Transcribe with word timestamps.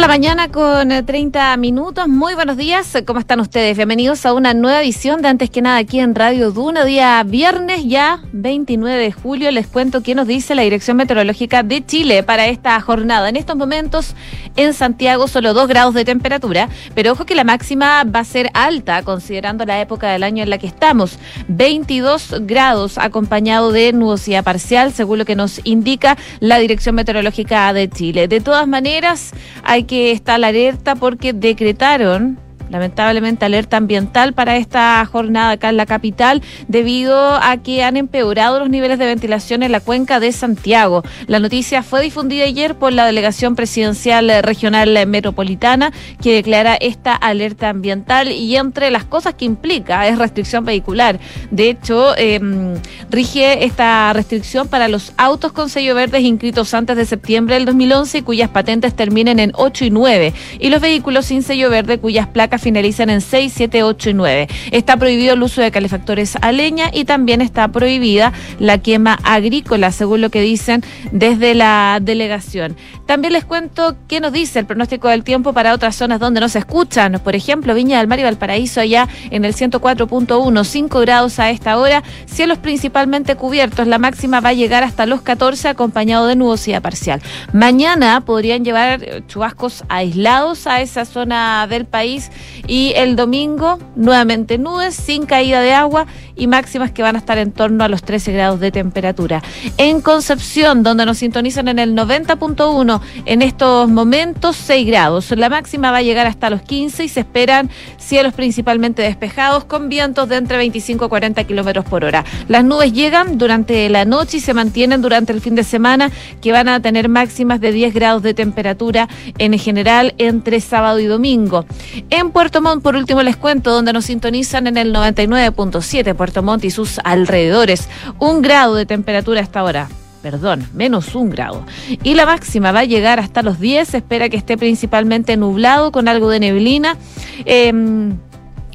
de 0.00 0.02
la 0.02 0.08
mañana 0.08 0.48
con 0.48 0.88
30 1.04 1.52
eh, 1.52 1.56
minutos. 1.58 2.08
Muy 2.08 2.34
buenos 2.34 2.56
días. 2.56 2.96
¿Cómo 3.06 3.20
están 3.20 3.38
ustedes? 3.38 3.76
Bienvenidos 3.76 4.24
a 4.24 4.32
una 4.32 4.54
nueva 4.54 4.80
edición 4.80 5.20
de 5.20 5.28
Antes 5.28 5.50
que 5.50 5.60
nada 5.60 5.76
aquí 5.76 6.00
en 6.00 6.14
Radio 6.14 6.52
Duna. 6.52 6.86
Día 6.86 7.22
viernes 7.22 7.84
ya, 7.84 8.22
29 8.32 8.98
de 8.98 9.12
julio. 9.12 9.50
Les 9.50 9.66
cuento 9.66 10.02
qué 10.02 10.14
nos 10.14 10.26
dice 10.26 10.54
la 10.54 10.62
Dirección 10.62 10.96
Meteorológica 10.96 11.62
de 11.62 11.84
Chile 11.84 12.22
para 12.22 12.46
esta 12.46 12.80
jornada. 12.80 13.28
En 13.28 13.36
estos 13.36 13.56
momentos 13.56 14.14
en 14.56 14.72
Santiago 14.72 15.28
solo 15.28 15.52
2 15.52 15.68
grados 15.68 15.92
de 15.92 16.06
temperatura, 16.06 16.70
pero 16.94 17.12
ojo 17.12 17.26
que 17.26 17.34
la 17.34 17.44
máxima 17.44 18.04
va 18.04 18.20
a 18.20 18.24
ser 18.24 18.48
alta 18.54 19.02
considerando 19.02 19.66
la 19.66 19.82
época 19.82 20.10
del 20.10 20.22
año 20.22 20.42
en 20.42 20.48
la 20.48 20.56
que 20.56 20.66
estamos. 20.66 21.18
22 21.48 22.36
grados 22.46 22.96
acompañado 22.96 23.70
de 23.70 23.92
nubosidad 23.92 24.44
parcial, 24.44 24.94
según 24.94 25.18
lo 25.18 25.24
que 25.26 25.36
nos 25.36 25.60
indica 25.64 26.16
la 26.38 26.58
Dirección 26.58 26.94
Meteorológica 26.94 27.70
de 27.74 27.90
Chile. 27.90 28.28
De 28.28 28.40
todas 28.40 28.66
maneras, 28.66 29.32
hay 29.62 29.89
que 29.90 30.12
estar 30.12 30.42
alerta 30.44 30.94
porque 30.94 31.32
decretaron 31.32 32.38
lamentablemente 32.70 33.44
alerta 33.44 33.76
ambiental 33.76 34.32
para 34.32 34.56
esta 34.56 35.04
jornada 35.04 35.52
acá 35.52 35.68
en 35.68 35.76
la 35.76 35.86
capital 35.86 36.42
debido 36.68 37.34
a 37.34 37.56
que 37.58 37.82
han 37.82 37.96
empeorado 37.96 38.58
los 38.60 38.70
niveles 38.70 38.98
de 38.98 39.06
ventilación 39.06 39.62
en 39.62 39.72
la 39.72 39.80
cuenca 39.80 40.20
de 40.20 40.32
Santiago. 40.32 41.02
La 41.26 41.38
noticia 41.38 41.82
fue 41.82 42.02
difundida 42.02 42.44
ayer 42.44 42.76
por 42.76 42.92
la 42.92 43.06
Delegación 43.06 43.56
Presidencial 43.56 44.30
Regional 44.42 45.06
Metropolitana 45.06 45.92
que 46.22 46.34
declara 46.34 46.76
esta 46.76 47.14
alerta 47.14 47.68
ambiental 47.68 48.30
y 48.30 48.56
entre 48.56 48.90
las 48.90 49.04
cosas 49.04 49.34
que 49.34 49.44
implica 49.44 50.06
es 50.06 50.18
restricción 50.18 50.64
vehicular. 50.64 51.18
De 51.50 51.70
hecho, 51.70 52.16
em, 52.16 52.74
rige 53.10 53.64
esta 53.64 54.12
restricción 54.12 54.68
para 54.68 54.88
los 54.88 55.12
autos 55.16 55.52
con 55.52 55.68
sello 55.68 55.94
verde 55.94 56.20
inscritos 56.20 56.72
antes 56.74 56.96
de 56.96 57.04
septiembre 57.04 57.56
del 57.56 57.64
2011 57.64 58.18
y 58.18 58.22
cuyas 58.22 58.50
patentes 58.50 58.94
terminen 58.94 59.38
en 59.38 59.52
8 59.54 59.84
y 59.86 59.90
9 59.90 60.32
y 60.58 60.68
los 60.68 60.80
vehículos 60.80 61.26
sin 61.26 61.42
sello 61.42 61.70
verde 61.70 61.98
cuyas 61.98 62.28
placas 62.28 62.59
finalizan 62.60 63.10
en 63.10 63.20
6, 63.20 63.52
7, 63.54 63.82
8 63.82 64.10
y 64.10 64.14
9. 64.14 64.48
Está 64.70 64.96
prohibido 64.96 65.34
el 65.34 65.42
uso 65.42 65.60
de 65.62 65.70
calefactores 65.70 66.36
a 66.40 66.52
leña 66.52 66.90
y 66.92 67.04
también 67.04 67.40
está 67.40 67.68
prohibida 67.68 68.32
la 68.58 68.78
quema 68.78 69.18
agrícola, 69.24 69.92
según 69.92 70.20
lo 70.20 70.30
que 70.30 70.40
dicen 70.40 70.82
desde 71.12 71.54
la 71.54 71.98
delegación. 72.00 72.76
También 73.06 73.32
les 73.32 73.44
cuento 73.44 73.96
qué 74.06 74.20
nos 74.20 74.32
dice 74.32 74.60
el 74.60 74.66
pronóstico 74.66 75.08
del 75.08 75.24
tiempo 75.24 75.52
para 75.52 75.74
otras 75.74 75.96
zonas 75.96 76.20
donde 76.20 76.40
no 76.40 76.48
se 76.48 76.60
escuchan. 76.60 77.20
Por 77.24 77.34
ejemplo, 77.34 77.74
Viña 77.74 77.98
del 77.98 78.06
Mar 78.06 78.20
y 78.20 78.22
Valparaíso 78.22 78.80
allá 78.80 79.08
en 79.30 79.44
el 79.44 79.54
104.1, 79.54 80.64
5 80.64 81.00
grados 81.00 81.38
a 81.40 81.50
esta 81.50 81.76
hora, 81.76 82.04
cielos 82.26 82.58
principalmente 82.58 83.34
cubiertos. 83.34 83.86
La 83.86 83.98
máxima 83.98 84.40
va 84.40 84.50
a 84.50 84.52
llegar 84.52 84.84
hasta 84.84 85.06
los 85.06 85.22
14 85.22 85.68
acompañado 85.68 86.26
de 86.26 86.36
nubosidad 86.36 86.82
parcial. 86.82 87.20
Mañana 87.52 88.20
podrían 88.20 88.64
llevar 88.64 89.26
chubascos 89.26 89.82
aislados 89.88 90.66
a 90.66 90.80
esa 90.80 91.04
zona 91.04 91.66
del 91.68 91.86
país 91.86 92.30
y 92.66 92.92
el 92.96 93.16
domingo, 93.16 93.78
nuevamente 93.96 94.58
nubes, 94.58 94.94
sin 94.94 95.26
caída 95.26 95.60
de 95.60 95.72
agua 95.72 96.06
y 96.36 96.46
máximas 96.46 96.90
que 96.90 97.02
van 97.02 97.16
a 97.16 97.18
estar 97.18 97.38
en 97.38 97.52
torno 97.52 97.84
a 97.84 97.88
los 97.88 98.02
13 98.02 98.32
grados 98.32 98.60
de 98.60 98.70
temperatura. 98.70 99.42
En 99.76 100.00
Concepción, 100.00 100.82
donde 100.82 101.06
nos 101.06 101.18
sintonizan 101.18 101.68
en 101.68 101.78
el 101.78 101.94
90.1, 101.94 103.00
en 103.26 103.42
estos 103.42 103.88
momentos 103.88 104.56
6 104.56 104.86
grados. 104.86 105.30
La 105.32 105.48
máxima 105.48 105.90
va 105.90 105.98
a 105.98 106.02
llegar 106.02 106.26
hasta 106.26 106.50
los 106.50 106.62
15 106.62 107.04
y 107.04 107.08
se 107.08 107.20
esperan 107.20 107.70
cielos 107.98 108.34
principalmente 108.34 109.02
despejados 109.02 109.64
con 109.64 109.88
vientos 109.88 110.28
de 110.28 110.36
entre 110.36 110.56
25 110.56 111.04
a 111.04 111.08
40 111.08 111.44
kilómetros 111.44 111.84
por 111.84 112.04
hora. 112.04 112.24
Las 112.48 112.64
nubes 112.64 112.92
llegan 112.92 113.38
durante 113.38 113.88
la 113.88 114.04
noche 114.04 114.38
y 114.38 114.40
se 114.40 114.54
mantienen 114.54 115.02
durante 115.02 115.32
el 115.32 115.40
fin 115.40 115.54
de 115.54 115.64
semana, 115.64 116.10
que 116.40 116.52
van 116.52 116.68
a 116.68 116.80
tener 116.80 117.08
máximas 117.08 117.60
de 117.60 117.72
10 117.72 117.94
grados 117.94 118.22
de 118.22 118.34
temperatura 118.34 119.08
en 119.38 119.58
general 119.58 120.14
entre 120.18 120.60
sábado 120.60 120.98
y 121.00 121.06
domingo. 121.06 121.66
En 122.10 122.30
Puerto 122.40 122.62
Montt, 122.62 122.82
por 122.82 122.96
último, 122.96 123.22
les 123.22 123.36
cuento, 123.36 123.70
donde 123.70 123.92
nos 123.92 124.06
sintonizan 124.06 124.66
en 124.66 124.78
el 124.78 124.94
99.7, 124.94 126.14
Puerto 126.14 126.42
Montt 126.42 126.64
y 126.64 126.70
sus 126.70 126.98
alrededores. 127.04 127.86
Un 128.18 128.40
grado 128.40 128.76
de 128.76 128.86
temperatura 128.86 129.42
hasta 129.42 129.60
ahora 129.60 129.90
perdón, 130.22 130.66
menos 130.72 131.14
un 131.14 131.28
grado. 131.28 131.66
Y 132.02 132.14
la 132.14 132.24
máxima 132.24 132.72
va 132.72 132.80
a 132.80 132.84
llegar 132.84 133.20
hasta 133.20 133.42
los 133.42 133.60
10, 133.60 133.92
espera 133.92 134.30
que 134.30 134.38
esté 134.38 134.56
principalmente 134.56 135.36
nublado 135.36 135.92
con 135.92 136.08
algo 136.08 136.30
de 136.30 136.40
neblina. 136.40 136.96
Em, 137.44 138.16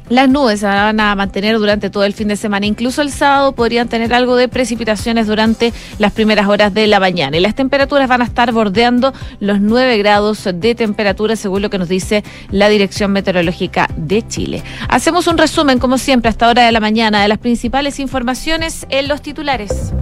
las 0.08 0.28
nubes 0.28 0.60
se 0.60 0.66
van 0.66 1.00
a 1.00 1.14
mantener 1.14 1.58
durante 1.58 1.90
todo 1.90 2.04
el 2.04 2.14
fin 2.14 2.28
de 2.28 2.36
semana. 2.36 2.66
Incluso 2.66 3.02
el 3.02 3.10
sábado 3.10 3.52
podrían 3.52 3.88
tener 3.88 4.12
algo 4.14 4.36
de 4.36 4.48
precipitaciones 4.48 5.26
durante 5.26 5.72
las 5.98 6.12
primeras 6.12 6.48
horas 6.48 6.72
de 6.72 6.86
la 6.86 7.00
mañana. 7.00 7.36
Y 7.36 7.40
las 7.40 7.54
temperaturas 7.54 8.08
van 8.08 8.22
a 8.22 8.24
estar 8.24 8.52
bordeando 8.52 9.12
los 9.40 9.60
9 9.60 9.98
grados 9.98 10.48
de 10.54 10.74
temperatura, 10.74 11.36
según 11.36 11.62
lo 11.62 11.70
que 11.70 11.78
nos 11.78 11.88
dice 11.88 12.24
la 12.50 12.68
Dirección 12.68 13.12
Meteorológica 13.12 13.88
de 13.96 14.26
Chile. 14.26 14.62
Hacemos 14.88 15.26
un 15.26 15.38
resumen, 15.38 15.78
como 15.78 15.98
siempre, 15.98 16.28
hasta 16.28 16.48
hora 16.48 16.64
de 16.64 16.72
la 16.72 16.80
mañana, 16.80 17.22
de 17.22 17.28
las 17.28 17.38
principales 17.38 17.98
informaciones 17.98 18.86
en 18.90 19.08
los 19.08 19.22
titulares. 19.22 19.92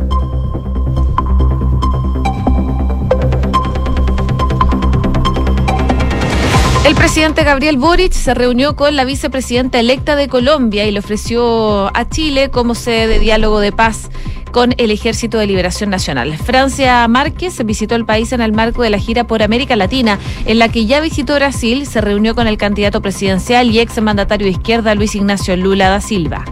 El 6.84 6.94
presidente 6.94 7.44
Gabriel 7.44 7.78
Boric 7.78 8.12
se 8.12 8.34
reunió 8.34 8.76
con 8.76 8.94
la 8.94 9.06
vicepresidenta 9.06 9.80
electa 9.80 10.16
de 10.16 10.28
Colombia 10.28 10.84
y 10.84 10.90
le 10.90 10.98
ofreció 10.98 11.86
a 11.96 12.06
Chile 12.10 12.50
como 12.50 12.74
sede 12.74 13.08
de 13.08 13.18
diálogo 13.18 13.58
de 13.60 13.72
paz 13.72 14.10
con 14.52 14.74
el 14.76 14.90
Ejército 14.90 15.38
de 15.38 15.46
Liberación 15.46 15.88
Nacional. 15.88 16.36
Francia 16.36 17.08
Márquez 17.08 17.64
visitó 17.64 17.94
el 17.94 18.04
país 18.04 18.32
en 18.32 18.42
el 18.42 18.52
marco 18.52 18.82
de 18.82 18.90
la 18.90 18.98
gira 18.98 19.26
por 19.26 19.42
América 19.42 19.76
Latina, 19.76 20.18
en 20.44 20.58
la 20.58 20.68
que 20.68 20.84
ya 20.84 21.00
visitó 21.00 21.34
Brasil, 21.36 21.86
se 21.86 22.02
reunió 22.02 22.34
con 22.34 22.46
el 22.46 22.58
candidato 22.58 23.00
presidencial 23.00 23.70
y 23.70 23.80
ex 23.80 24.00
mandatario 24.02 24.44
de 24.44 24.52
izquierda 24.52 24.94
Luis 24.94 25.14
Ignacio 25.14 25.56
Lula 25.56 25.88
da 25.88 26.02
Silva. 26.02 26.44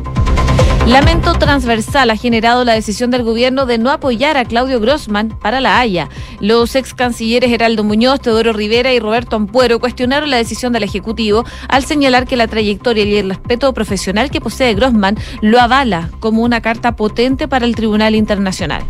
Lamento 0.87 1.35
transversal 1.35 2.11
ha 2.11 2.17
generado 2.17 2.65
la 2.65 2.73
decisión 2.73 3.13
del 3.13 3.23
gobierno 3.23 3.67
de 3.67 3.79
no 3.79 3.91
apoyar 3.91 4.37
a 4.37 4.45
Claudio 4.45 4.81
Grossman 4.81 5.29
para 5.29 5.61
la 5.61 5.79
Haya. 5.79 6.09
Los 6.41 6.75
ex 6.75 6.93
cancilleres 6.93 7.53
Heraldo 7.53 7.85
Muñoz, 7.85 8.21
Teodoro 8.21 8.53
Rivera 8.53 8.93
y 8.93 8.99
Roberto 8.99 9.37
Ampuero 9.37 9.79
cuestionaron 9.79 10.29
la 10.29 10.39
decisión 10.39 10.73
del 10.73 10.83
Ejecutivo 10.83 11.45
al 11.69 11.85
señalar 11.85 12.27
que 12.27 12.37
la 12.37 12.49
trayectoria 12.49 13.05
y 13.05 13.17
el 13.17 13.29
respeto 13.29 13.73
profesional 13.73 14.31
que 14.31 14.41
posee 14.41 14.75
Grossman 14.75 15.17
lo 15.41 15.61
avala 15.61 16.11
como 16.19 16.43
una 16.43 16.61
carta 16.61 16.97
potente 16.97 17.47
para 17.47 17.65
el 17.65 17.77
Tribunal 17.77 18.17
Internacional. 18.17 18.83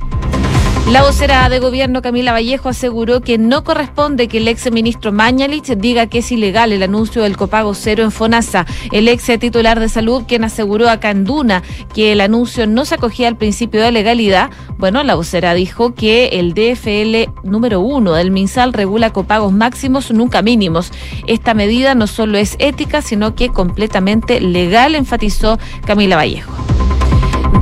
La 0.91 1.03
vocera 1.03 1.49
de 1.49 1.61
gobierno 1.61 2.03
Camila 2.03 2.33
Vallejo 2.33 2.69
aseguró 2.69 3.21
que 3.21 3.39
no 3.39 3.65
corresponde 3.65 4.27
que 4.27 4.39
el 4.39 4.49
ex 4.49 4.71
ministro 4.71 5.13
Mañalich 5.13 5.77
diga 5.77 6.07
que 6.09 6.19
es 6.19 6.33
ilegal 6.33 6.73
el 6.73 6.83
anuncio 6.83 7.23
del 7.23 7.37
copago 7.37 7.73
cero 7.73 8.03
en 8.03 8.11
FONASA. 8.11 8.67
El 8.91 9.09
ex 9.09 9.25
titular 9.39 9.79
de 9.81 9.89
salud, 9.89 10.25
quien 10.27 10.45
aseguró 10.45 10.91
a 10.91 11.01
Canduna 11.01 11.63
que 11.95 12.13
el 12.13 12.21
anuncio 12.21 12.67
no 12.67 12.85
se 12.85 12.97
acogía 12.97 13.29
al 13.29 13.39
principio 13.39 13.81
de 13.81 13.93
legalidad, 13.93 14.51
bueno, 14.77 15.03
la 15.05 15.15
vocera 15.15 15.55
dijo 15.55 15.95
que 15.95 16.27
el 16.33 16.53
DFL 16.53 17.49
número 17.49 17.81
uno 17.81 18.15
del 18.15 18.33
MinSal 18.33 18.73
regula 18.73 19.13
copagos 19.13 19.53
máximos, 19.53 20.11
nunca 20.11 20.43
mínimos. 20.43 20.91
Esta 21.27 21.55
medida 21.55 21.95
no 21.95 22.07
solo 22.09 22.37
es 22.37 22.57
ética, 22.59 23.01
sino 23.03 23.35
que 23.37 23.49
completamente 23.49 24.41
legal, 24.41 24.97
enfatizó 24.97 25.59
Camila 25.87 26.17
Vallejo. 26.17 26.72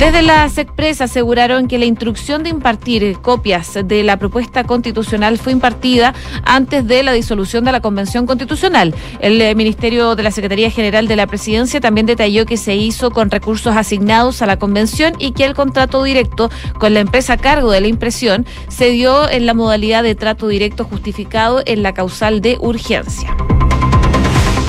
Desde 0.00 0.22
las 0.22 0.56
expresas 0.56 1.11
aseguraron 1.11 1.69
que 1.69 1.78
la 1.78 1.84
instrucción 1.84 2.43
de 2.43 2.49
impartir 2.49 3.19
copias 3.19 3.78
de 3.84 4.03
la 4.03 4.16
propuesta 4.16 4.65
constitucional 4.65 5.37
fue 5.37 5.53
impartida 5.53 6.15
antes 6.43 6.87
de 6.87 7.03
la 7.03 7.12
disolución 7.12 7.66
de 7.66 7.72
la 7.72 7.83
Convención 7.83 8.25
Constitucional. 8.25 8.94
El 9.21 9.38
eh, 9.43 9.55
Ministerio 9.55 10.16
de 10.16 10.22
la 10.22 10.31
Secretaría 10.31 10.71
General 10.71 11.06
de 11.06 11.16
la 11.16 11.27
Presidencia 11.27 11.83
también 11.83 12.06
detalló 12.06 12.47
que 12.47 12.56
se 12.56 12.77
hizo 12.77 13.11
con 13.11 13.31
recursos 13.31 13.76
asignados 13.76 14.41
a 14.41 14.47
la 14.47 14.58
Convención 14.58 15.12
y 15.19 15.32
que 15.32 15.44
el 15.44 15.55
contrato 15.55 16.02
directo 16.02 16.50
con 16.79 16.94
la 16.94 17.00
empresa 17.00 17.35
a 17.35 17.37
cargo 17.37 17.70
de 17.70 17.82
la 17.82 17.88
impresión 17.88 18.47
se 18.69 18.88
dio 18.88 19.29
en 19.29 19.44
la 19.44 19.52
modalidad 19.52 20.02
de 20.02 20.14
trato 20.14 20.49
directo 20.49 20.85
justificado 20.85 21.61
en 21.67 21.82
la 21.82 21.93
causal 21.93 22.41
de 22.41 22.56
urgencia. 22.58 23.37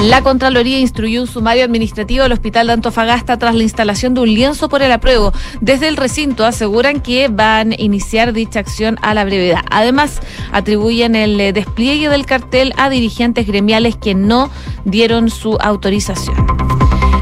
La 0.01 0.23
Contraloría 0.23 0.79
instruyó 0.79 1.21
un 1.21 1.27
sumario 1.27 1.63
administrativo 1.63 2.23
al 2.23 2.31
Hospital 2.31 2.67
de 2.67 2.73
Antofagasta 2.73 3.37
tras 3.37 3.53
la 3.53 3.61
instalación 3.61 4.15
de 4.15 4.21
un 4.21 4.33
lienzo 4.33 4.67
por 4.67 4.81
el 4.81 4.91
apruebo. 4.91 5.31
Desde 5.61 5.87
el 5.87 5.95
recinto 5.95 6.43
aseguran 6.43 7.01
que 7.01 7.27
van 7.27 7.73
a 7.73 7.75
iniciar 7.77 8.33
dicha 8.33 8.59
acción 8.59 8.97
a 9.03 9.13
la 9.13 9.25
brevedad. 9.25 9.61
Además, 9.69 10.19
atribuyen 10.51 11.15
el 11.15 11.39
eh, 11.39 11.53
despliegue 11.53 12.09
del 12.09 12.25
cartel 12.25 12.73
a 12.77 12.89
dirigentes 12.89 13.45
gremiales 13.45 13.95
que 13.95 14.15
no 14.15 14.49
dieron 14.85 15.29
su 15.29 15.57
autorización. 15.61 16.35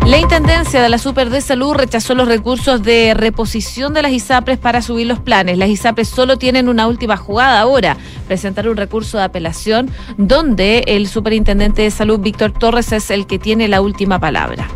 La 0.09 0.17
Intendencia 0.17 0.81
de 0.81 0.89
la 0.89 0.97
Super 0.97 1.29
de 1.29 1.39
Salud 1.39 1.75
rechazó 1.75 2.15
los 2.15 2.27
recursos 2.27 2.81
de 2.81 3.13
reposición 3.13 3.93
de 3.93 4.01
las 4.01 4.11
ISAPRES 4.11 4.57
para 4.57 4.81
subir 4.81 5.05
los 5.05 5.19
planes. 5.19 5.59
Las 5.59 5.69
ISAPRES 5.69 6.09
solo 6.09 6.39
tienen 6.39 6.67
una 6.67 6.87
última 6.87 7.15
jugada 7.15 7.59
ahora, 7.59 7.95
presentar 8.27 8.67
un 8.67 8.75
recurso 8.75 9.19
de 9.19 9.25
apelación 9.25 9.91
donde 10.17 10.79
el 10.87 11.07
superintendente 11.07 11.83
de 11.83 11.91
salud, 11.91 12.19
Víctor 12.19 12.53
Torres, 12.53 12.91
es 12.91 13.11
el 13.11 13.27
que 13.27 13.37
tiene 13.37 13.67
la 13.67 13.81
última 13.81 14.19
palabra. 14.19 14.67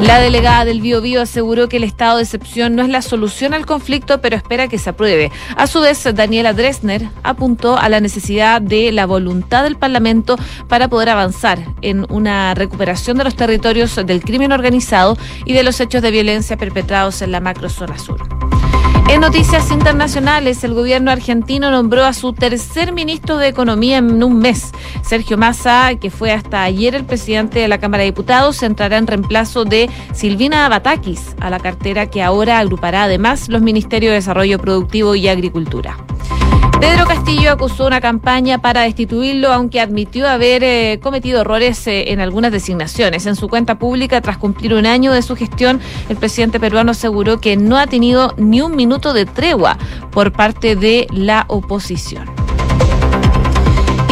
La 0.00 0.18
delegada 0.18 0.64
del 0.64 0.80
Bio, 0.80 1.02
Bio 1.02 1.20
aseguró 1.20 1.68
que 1.68 1.76
el 1.76 1.84
estado 1.84 2.16
de 2.16 2.22
excepción 2.22 2.74
no 2.74 2.82
es 2.82 2.88
la 2.88 3.02
solución 3.02 3.52
al 3.52 3.66
conflicto, 3.66 4.20
pero 4.22 4.34
espera 4.34 4.66
que 4.66 4.78
se 4.78 4.88
apruebe. 4.88 5.30
A 5.56 5.66
su 5.66 5.80
vez, 5.80 6.02
Daniela 6.14 6.54
Dresner 6.54 7.08
apuntó 7.22 7.76
a 7.76 7.88
la 7.90 8.00
necesidad 8.00 8.62
de 8.62 8.92
la 8.92 9.04
voluntad 9.04 9.62
del 9.62 9.76
Parlamento 9.76 10.38
para 10.68 10.88
poder 10.88 11.10
avanzar 11.10 11.58
en 11.82 12.06
una 12.08 12.54
recuperación 12.54 13.18
de 13.18 13.24
los 13.24 13.36
territorios 13.36 13.94
del 13.94 14.22
crimen 14.22 14.52
organizado 14.52 15.18
y 15.44 15.52
de 15.52 15.62
los 15.62 15.78
hechos 15.80 16.00
de 16.00 16.10
violencia 16.10 16.56
perpetrados 16.56 17.20
en 17.20 17.32
la 17.32 17.40
macrozona 17.40 17.98
sur. 17.98 18.20
En 19.10 19.22
noticias 19.22 19.72
internacionales, 19.72 20.62
el 20.62 20.72
gobierno 20.72 21.10
argentino 21.10 21.72
nombró 21.72 22.04
a 22.04 22.12
su 22.12 22.32
tercer 22.32 22.92
ministro 22.92 23.38
de 23.38 23.48
Economía 23.48 23.98
en 23.98 24.22
un 24.22 24.38
mes. 24.38 24.70
Sergio 25.02 25.36
Massa, 25.36 25.96
que 26.00 26.10
fue 26.10 26.30
hasta 26.30 26.62
ayer 26.62 26.94
el 26.94 27.04
presidente 27.04 27.58
de 27.58 27.66
la 27.66 27.78
Cámara 27.78 28.04
de 28.04 28.10
Diputados, 28.10 28.62
entrará 28.62 28.98
en 28.98 29.08
reemplazo 29.08 29.64
de 29.64 29.90
Silvina 30.12 30.68
Batakis 30.68 31.34
a 31.40 31.50
la 31.50 31.58
cartera 31.58 32.06
que 32.08 32.22
ahora 32.22 32.60
agrupará 32.60 33.02
además 33.02 33.48
los 33.48 33.62
Ministerios 33.62 34.12
de 34.12 34.14
Desarrollo 34.14 34.60
Productivo 34.60 35.16
y 35.16 35.26
Agricultura. 35.26 35.96
Pedro 36.80 37.04
Castillo 37.06 37.52
acusó 37.52 37.86
una 37.86 38.00
campaña 38.00 38.58
para 38.58 38.82
destituirlo, 38.82 39.52
aunque 39.52 39.80
admitió 39.80 40.26
haber 40.26 40.64
eh, 40.64 40.98
cometido 41.02 41.42
errores 41.42 41.86
eh, 41.86 42.10
en 42.10 42.20
algunas 42.20 42.52
designaciones. 42.52 43.26
En 43.26 43.36
su 43.36 43.48
cuenta 43.48 43.78
pública, 43.78 44.20
tras 44.22 44.38
cumplir 44.38 44.72
un 44.72 44.86
año 44.86 45.12
de 45.12 45.20
su 45.20 45.36
gestión, 45.36 45.80
el 46.08 46.16
presidente 46.16 46.58
peruano 46.58 46.92
aseguró 46.92 47.38
que 47.38 47.56
no 47.58 47.76
ha 47.76 47.86
tenido 47.86 48.34
ni 48.38 48.62
un 48.62 48.76
minuto 48.76 49.12
de 49.12 49.26
tregua 49.26 49.76
por 50.10 50.32
parte 50.32 50.74
de 50.74 51.06
la 51.10 51.44
oposición 51.48 52.49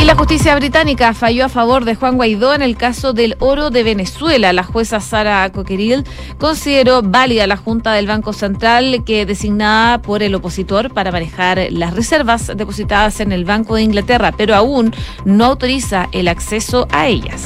la 0.08 0.14
justicia 0.14 0.54
británica 0.56 1.12
falló 1.12 1.44
a 1.44 1.50
favor 1.50 1.84
de 1.84 1.94
Juan 1.94 2.16
Guaidó 2.16 2.54
en 2.54 2.62
el 2.62 2.78
caso 2.78 3.12
del 3.12 3.36
oro 3.40 3.68
de 3.68 3.82
Venezuela. 3.82 4.54
La 4.54 4.62
jueza 4.64 5.00
Sara 5.00 5.52
Coqueril 5.52 6.04
consideró 6.38 7.02
válida 7.02 7.46
la 7.46 7.58
Junta 7.58 7.92
del 7.92 8.06
Banco 8.06 8.32
Central 8.32 9.02
que 9.04 9.26
designada 9.26 10.00
por 10.00 10.22
el 10.22 10.34
opositor 10.34 10.94
para 10.94 11.12
manejar 11.12 11.66
las 11.72 11.94
reservas 11.94 12.50
depositadas 12.56 13.20
en 13.20 13.32
el 13.32 13.44
Banco 13.44 13.74
de 13.74 13.82
Inglaterra, 13.82 14.32
pero 14.34 14.54
aún 14.54 14.94
no 15.26 15.44
autoriza 15.44 16.08
el 16.12 16.28
acceso 16.28 16.88
a 16.90 17.06
ellas. 17.06 17.42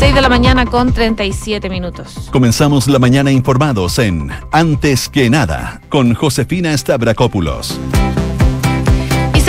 6 0.00 0.12
de 0.12 0.22
la 0.22 0.28
mañana 0.28 0.66
con 0.66 0.92
37 0.92 1.70
minutos. 1.70 2.30
Comenzamos 2.32 2.88
la 2.88 2.98
mañana 2.98 3.30
informados 3.30 4.00
en 4.00 4.28
Antes 4.50 5.08
que 5.08 5.30
nada 5.30 5.80
con 5.88 6.14
Josefina 6.14 6.76
Stavrakopoulos 6.76 7.78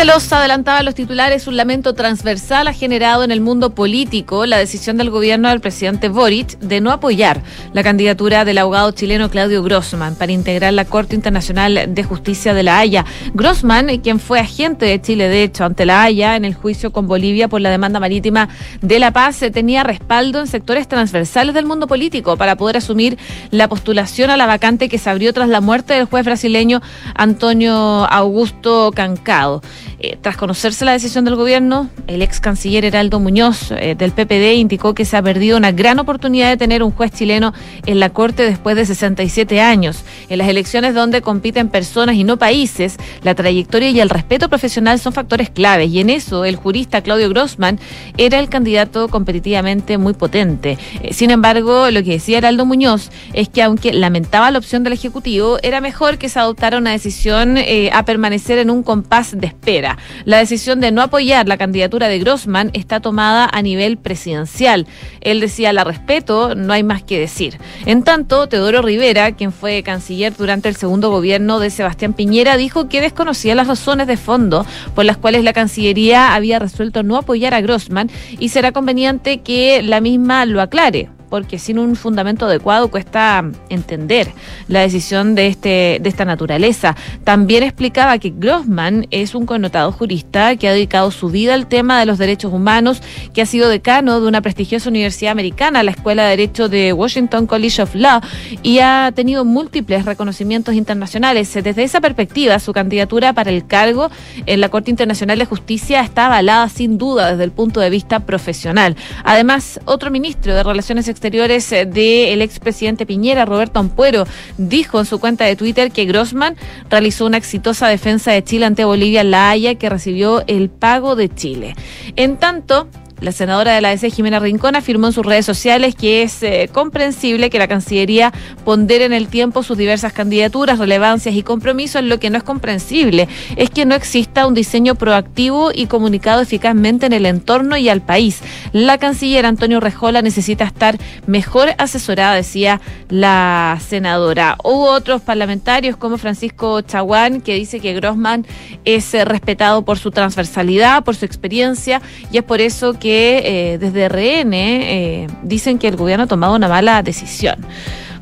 los 0.06 0.34
adelantaba 0.34 0.82
los 0.82 0.96
titulares, 0.96 1.46
un 1.46 1.58
lamento 1.58 1.94
transversal 1.94 2.68
ha 2.68 2.74
generado 2.74 3.24
en 3.24 3.30
el 3.30 3.40
mundo 3.40 3.76
político 3.76 4.48
la 4.48 4.58
decisión 4.58 4.98
del 4.98 5.12
gobierno 5.12 5.50
del 5.50 5.60
presidente 5.60 6.10
Boric 6.10 6.58
de 6.58 6.82
no 6.82 6.92
apoyar 6.92 7.44
la 7.74 7.84
candidatura 7.84 8.44
del 8.44 8.58
abogado 8.58 8.92
chileno 8.92 9.30
Claudio 9.30 9.62
Grossman 9.62 10.16
para 10.16 10.32
integrar 10.32 10.74
la 10.74 10.86
Corte 10.86 11.14
Internacional 11.14 11.94
de 11.94 12.04
Justicia 12.04 12.56
de 12.56 12.64
La 12.64 12.80
Haya. 12.80 13.06
Grossman, 13.36 14.00
quien 14.00 14.20
fue 14.20 14.40
agente 14.40 14.86
de 14.86 15.00
Chile, 15.00 15.30
de 15.30 15.44
hecho, 15.44 15.66
ante 15.66 15.86
La 15.86 16.02
Haya 16.02 16.36
en 16.36 16.46
el 16.46 16.56
juicio 16.56 16.92
con 16.92 17.08
Bolivia 17.08 17.48
por 17.48 17.62
la 17.62 17.70
demanda 17.70 18.00
marítima 18.00 18.50
de 18.82 18.98
La 18.98 19.12
Paz, 19.12 19.40
tenía 19.54 19.84
respaldo 19.84 20.40
en 20.40 20.48
sectores 20.48 20.88
transversales 20.88 21.54
del 21.54 21.68
mundo 21.68 21.86
político 21.86 22.38
para 22.38 22.56
poder 22.56 22.78
asumir 22.78 23.20
la 23.52 23.70
postulación 23.70 24.32
a 24.32 24.38
la 24.38 24.48
vacante 24.48 24.90
que 24.90 24.98
se 24.98 25.12
abrió 25.12 25.32
tras 25.32 25.50
la 25.50 25.62
muerte 25.62 25.94
del 25.94 26.06
juez 26.06 26.26
brasileño 26.26 26.82
Antonio 27.14 28.06
Augusto 28.06 28.92
Cancado. 28.96 29.62
Eh, 30.04 30.18
tras 30.20 30.36
conocerse 30.36 30.84
la 30.84 30.94
decisión 30.94 31.26
del 31.26 31.36
gobierno, 31.36 31.88
el 32.08 32.24
ex 32.24 32.40
canciller 32.40 32.86
Heraldo 32.86 33.20
Muñoz 33.20 33.70
eh, 33.70 33.94
del 33.96 34.12
PPD 34.14 34.56
indicó 34.56 34.96
que 34.96 35.06
se 35.06 35.16
ha 35.16 35.22
perdido 35.22 35.58
una 35.58 35.72
gran 35.72 36.00
oportunidad 36.00 36.50
de 36.50 36.58
tener 36.58 36.82
un 36.82 36.90
juez 36.90 37.12
chileno 37.12 37.54
en 37.86 38.00
la 38.00 38.10
Corte 38.10 38.42
después 38.42 38.76
de 38.76 38.88
67 38.88 39.62
años. 39.62 40.04
En 40.28 40.40
las 40.40 40.48
elecciones 40.48 40.96
donde 40.96 41.22
compiten 41.22 41.70
personas 41.70 42.16
y 42.16 42.24
no 42.24 42.38
países, 42.38 42.98
la 43.22 43.36
trayectoria 43.36 43.92
y 43.92 44.00
el 44.00 44.10
respeto 44.10 44.50
profesional 44.50 44.98
son 44.98 45.14
factores 45.14 45.52
claves 45.52 45.92
y 45.92 46.00
en 46.00 46.10
eso 46.10 46.46
el 46.46 46.56
jurista 46.56 47.04
Claudio 47.04 47.30
Grossman 47.30 47.80
era 48.18 48.40
el 48.40 48.50
candidato 48.50 49.08
competitivamente 49.08 50.00
muy 50.00 50.14
potente. 50.14 50.80
Eh, 51.04 51.14
sin 51.14 51.30
embargo, 51.30 51.92
lo 51.92 52.02
que 52.02 52.14
decía 52.14 52.40
Heraldo 52.40 52.66
Muñoz 52.66 53.12
es 53.34 53.50
que 53.50 53.62
aunque 53.62 53.94
lamentaba 53.94 54.50
la 54.50 54.58
opción 54.58 54.84
del 54.84 54.94
Ejecutivo, 54.94 55.60
era 55.62 55.80
mejor 55.80 56.18
que 56.18 56.28
se 56.28 56.40
adoptara 56.40 56.80
una 56.80 56.90
decisión 56.90 57.60
a 57.92 58.06
permanecer 58.06 58.58
en 58.58 58.72
un 58.72 58.82
compás 58.82 59.40
de 59.40 59.46
espera. 59.46 59.91
La 60.26 60.38
decisión 60.38 60.80
de 60.80 60.92
no 60.92 61.02
apoyar 61.02 61.48
la 61.48 61.58
candidatura 61.58 62.08
de 62.08 62.20
Grossman 62.20 62.72
está 62.74 63.00
tomada 63.00 63.50
a 63.52 63.62
nivel 63.62 63.98
presidencial. 63.98 64.88
Él 65.22 65.40
decía, 65.40 65.74
la 65.74 65.84
respeto, 65.84 66.56
no 66.56 66.74
hay 66.74 66.84
más 66.84 67.04
que 67.04 67.20
decir. 67.20 67.58
En 67.86 68.04
tanto, 68.04 68.48
Teodoro 68.48 68.82
Rivera, 68.82 69.32
quien 69.34 69.52
fue 69.52 69.84
canciller 69.84 70.36
durante 70.36 70.70
el 70.70 70.76
segundo 70.76 71.10
gobierno 71.10 71.60
de 71.60 71.70
Sebastián 71.70 72.14
Piñera, 72.14 72.58
dijo 72.58 72.90
que 72.90 73.02
desconocía 73.02 73.56
las 73.56 73.68
razones 73.68 74.08
de 74.08 74.18
fondo 74.18 74.66
por 74.96 75.06
las 75.06 75.18
cuales 75.18 75.44
la 75.44 75.54
Cancillería 75.54 76.34
había 76.36 76.60
resuelto 76.60 77.04
no 77.04 77.18
apoyar 77.18 77.54
a 77.54 77.62
Grossman 77.62 78.10
y 78.40 78.50
será 78.50 78.72
conveniente 78.72 79.40
que 79.40 79.82
la 79.84 80.02
misma 80.02 80.46
lo 80.46 80.62
aclare 80.62 81.10
porque 81.32 81.58
sin 81.58 81.80
un 81.80 81.96
fundamento 81.96 82.46
adecuado 82.46 82.90
cuesta 82.90 83.44
entender 83.70 84.32
la 84.68 84.82
decisión 84.82 85.34
de, 85.34 85.48
este, 85.48 85.98
de 86.02 86.10
esta 86.10 86.26
naturaleza. 86.26 86.96
También 87.24 87.64
explicaba 87.64 88.20
que 88.20 88.34
Grossman 88.36 89.08
es 89.12 89.34
un 89.34 89.46
connotado 89.46 89.94
jurista 89.94 90.58
que 90.58 90.68
ha 90.68 90.74
dedicado 90.74 91.10
su 91.10 91.30
vida 91.30 91.54
al 91.54 91.68
tema 91.68 92.02
de 92.02 92.06
los 92.06 92.18
derechos 92.18 92.52
humanos, 92.54 93.02
que 93.34 93.42
ha 93.42 93.46
sido 93.46 93.70
decano 93.70 94.20
de 94.20 94.28
una 94.28 94.42
prestigiosa 94.42 94.90
universidad 94.90 95.32
americana, 95.32 95.84
la 95.84 95.92
Escuela 95.92 96.24
de 96.24 96.32
Derecho 96.32 96.68
de 96.68 96.92
Washington 96.92 97.48
College 97.48 97.82
of 97.82 97.96
Law, 97.96 98.20
y 98.62 98.80
ha 98.80 99.12
tenido 99.16 99.46
múltiples 99.46 100.04
reconocimientos 100.04 100.76
internacionales. 100.76 101.54
Desde 101.54 101.84
esa 101.84 102.02
perspectiva, 102.02 102.60
su 102.60 102.74
candidatura 102.74 103.32
para 103.32 103.52
el 103.52 103.66
cargo 103.66 104.12
en 104.46 104.60
la 104.60 104.68
Corte 104.68 104.92
Internacional 104.92 105.40
de 105.40 105.46
Justicia 105.46 106.02
está 106.02 106.26
avalada 106.26 106.68
sin 106.68 106.98
duda 106.98 107.32
desde 107.32 107.46
el 107.46 107.52
punto 107.52 107.80
de 107.80 107.90
vista 107.90 108.20
profesional. 108.20 108.98
Además, 109.24 109.80
otro 109.86 110.12
ministro 110.12 110.54
de 110.54 110.62
Relaciones 110.62 111.08
Exteriores 111.08 111.21
Exteriores 111.22 111.72
eh, 111.72 111.86
del 111.86 112.42
expresidente 112.42 113.06
Piñera, 113.06 113.46
Roberto 113.46 113.78
Ampuero, 113.78 114.26
dijo 114.58 115.00
en 115.00 115.06
su 115.06 115.20
cuenta 115.20 115.46
de 115.46 115.56
Twitter 115.56 115.92
que 115.92 116.06
Grossman 116.06 116.56
realizó 116.90 117.28
una 117.28 117.38
exitosa 117.38 117.88
defensa 117.88 118.32
de 118.32 118.44
Chile 118.44 118.66
ante 118.66 118.86
Bolivia 118.86 119.24
La 119.24 119.52
Haya 119.52 119.76
que 119.76 119.88
recibió 119.88 120.44
el 120.48 120.72
pago 120.72 121.16
de 121.16 121.30
Chile. 121.30 121.76
En 122.16 122.38
tanto, 122.38 122.88
la 123.22 123.32
senadora 123.32 123.74
de 123.74 123.82
la 123.82 123.90
DC, 123.90 124.10
Jimena 124.10 124.40
Rincón, 124.40 124.76
afirmó 124.76 125.08
en 125.08 125.14
sus 125.14 125.26
redes 125.26 125.46
sociales 125.46 125.94
que 125.96 126.24
es 126.24 126.42
eh, 126.42 126.70
comprensible 126.72 127.52
que 127.52 127.60
la 127.60 127.68
Cancillería 127.68 128.34
pondere 128.66 129.06
en 129.06 129.14
el 129.14 129.28
tiempo 129.28 129.62
sus 129.62 129.78
diversas 129.78 130.12
candidaturas, 130.12 130.80
relevancias 130.80 131.36
y 131.36 131.44
compromisos. 131.44 132.04
Lo 132.04 132.20
que 132.20 132.32
no 132.32 132.38
es 132.38 132.44
comprensible 132.44 133.28
es 133.56 133.70
que 133.70 133.86
no 133.86 133.94
exista 133.94 134.48
un 134.48 134.56
diseño 134.56 134.96
proactivo 134.96 135.72
y 135.74 135.86
comunicado 135.86 136.42
eficazmente 136.42 137.06
en 137.06 137.14
el 137.14 137.28
entorno 137.28 137.78
y 137.78 137.90
al 137.90 138.02
país. 138.02 138.42
La 138.74 138.98
canciller 138.98 139.46
Antonio 139.46 139.80
Rejola 139.80 140.24
necesita 140.24 140.64
estar 140.64 140.98
mejor 141.28 141.70
asesorada, 141.78 142.34
decía 142.34 142.82
la 143.10 143.78
senadora. 143.88 144.58
Hubo 144.64 144.90
otros 144.90 145.22
parlamentarios 145.22 145.96
como 145.96 146.18
Francisco 146.18 146.82
Chaguán, 146.82 147.42
que 147.42 147.54
dice 147.54 147.80
que 147.80 147.94
Grossman 147.94 148.48
es 148.84 149.14
eh, 149.14 149.26
respetado 149.26 149.84
por 149.86 150.00
su 150.00 150.10
transversalidad, 150.10 151.04
por 151.04 151.16
su 151.16 151.26
experiencia, 151.26 152.02
y 152.32 152.38
es 152.40 152.44
por 152.44 152.62
eso 152.62 152.98
que 152.98 153.11
eh, 153.14 153.78
desde 153.80 154.10
RN 154.10 154.54
eh, 154.54 155.28
dicen 155.44 155.78
que 155.78 155.88
el 155.88 155.96
gobierno 155.96 156.26
ha 156.26 156.28
tomado 156.28 156.56
una 156.56 156.68
mala 156.68 157.04
decisión. 157.04 157.56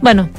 Bueno, 0.01 0.29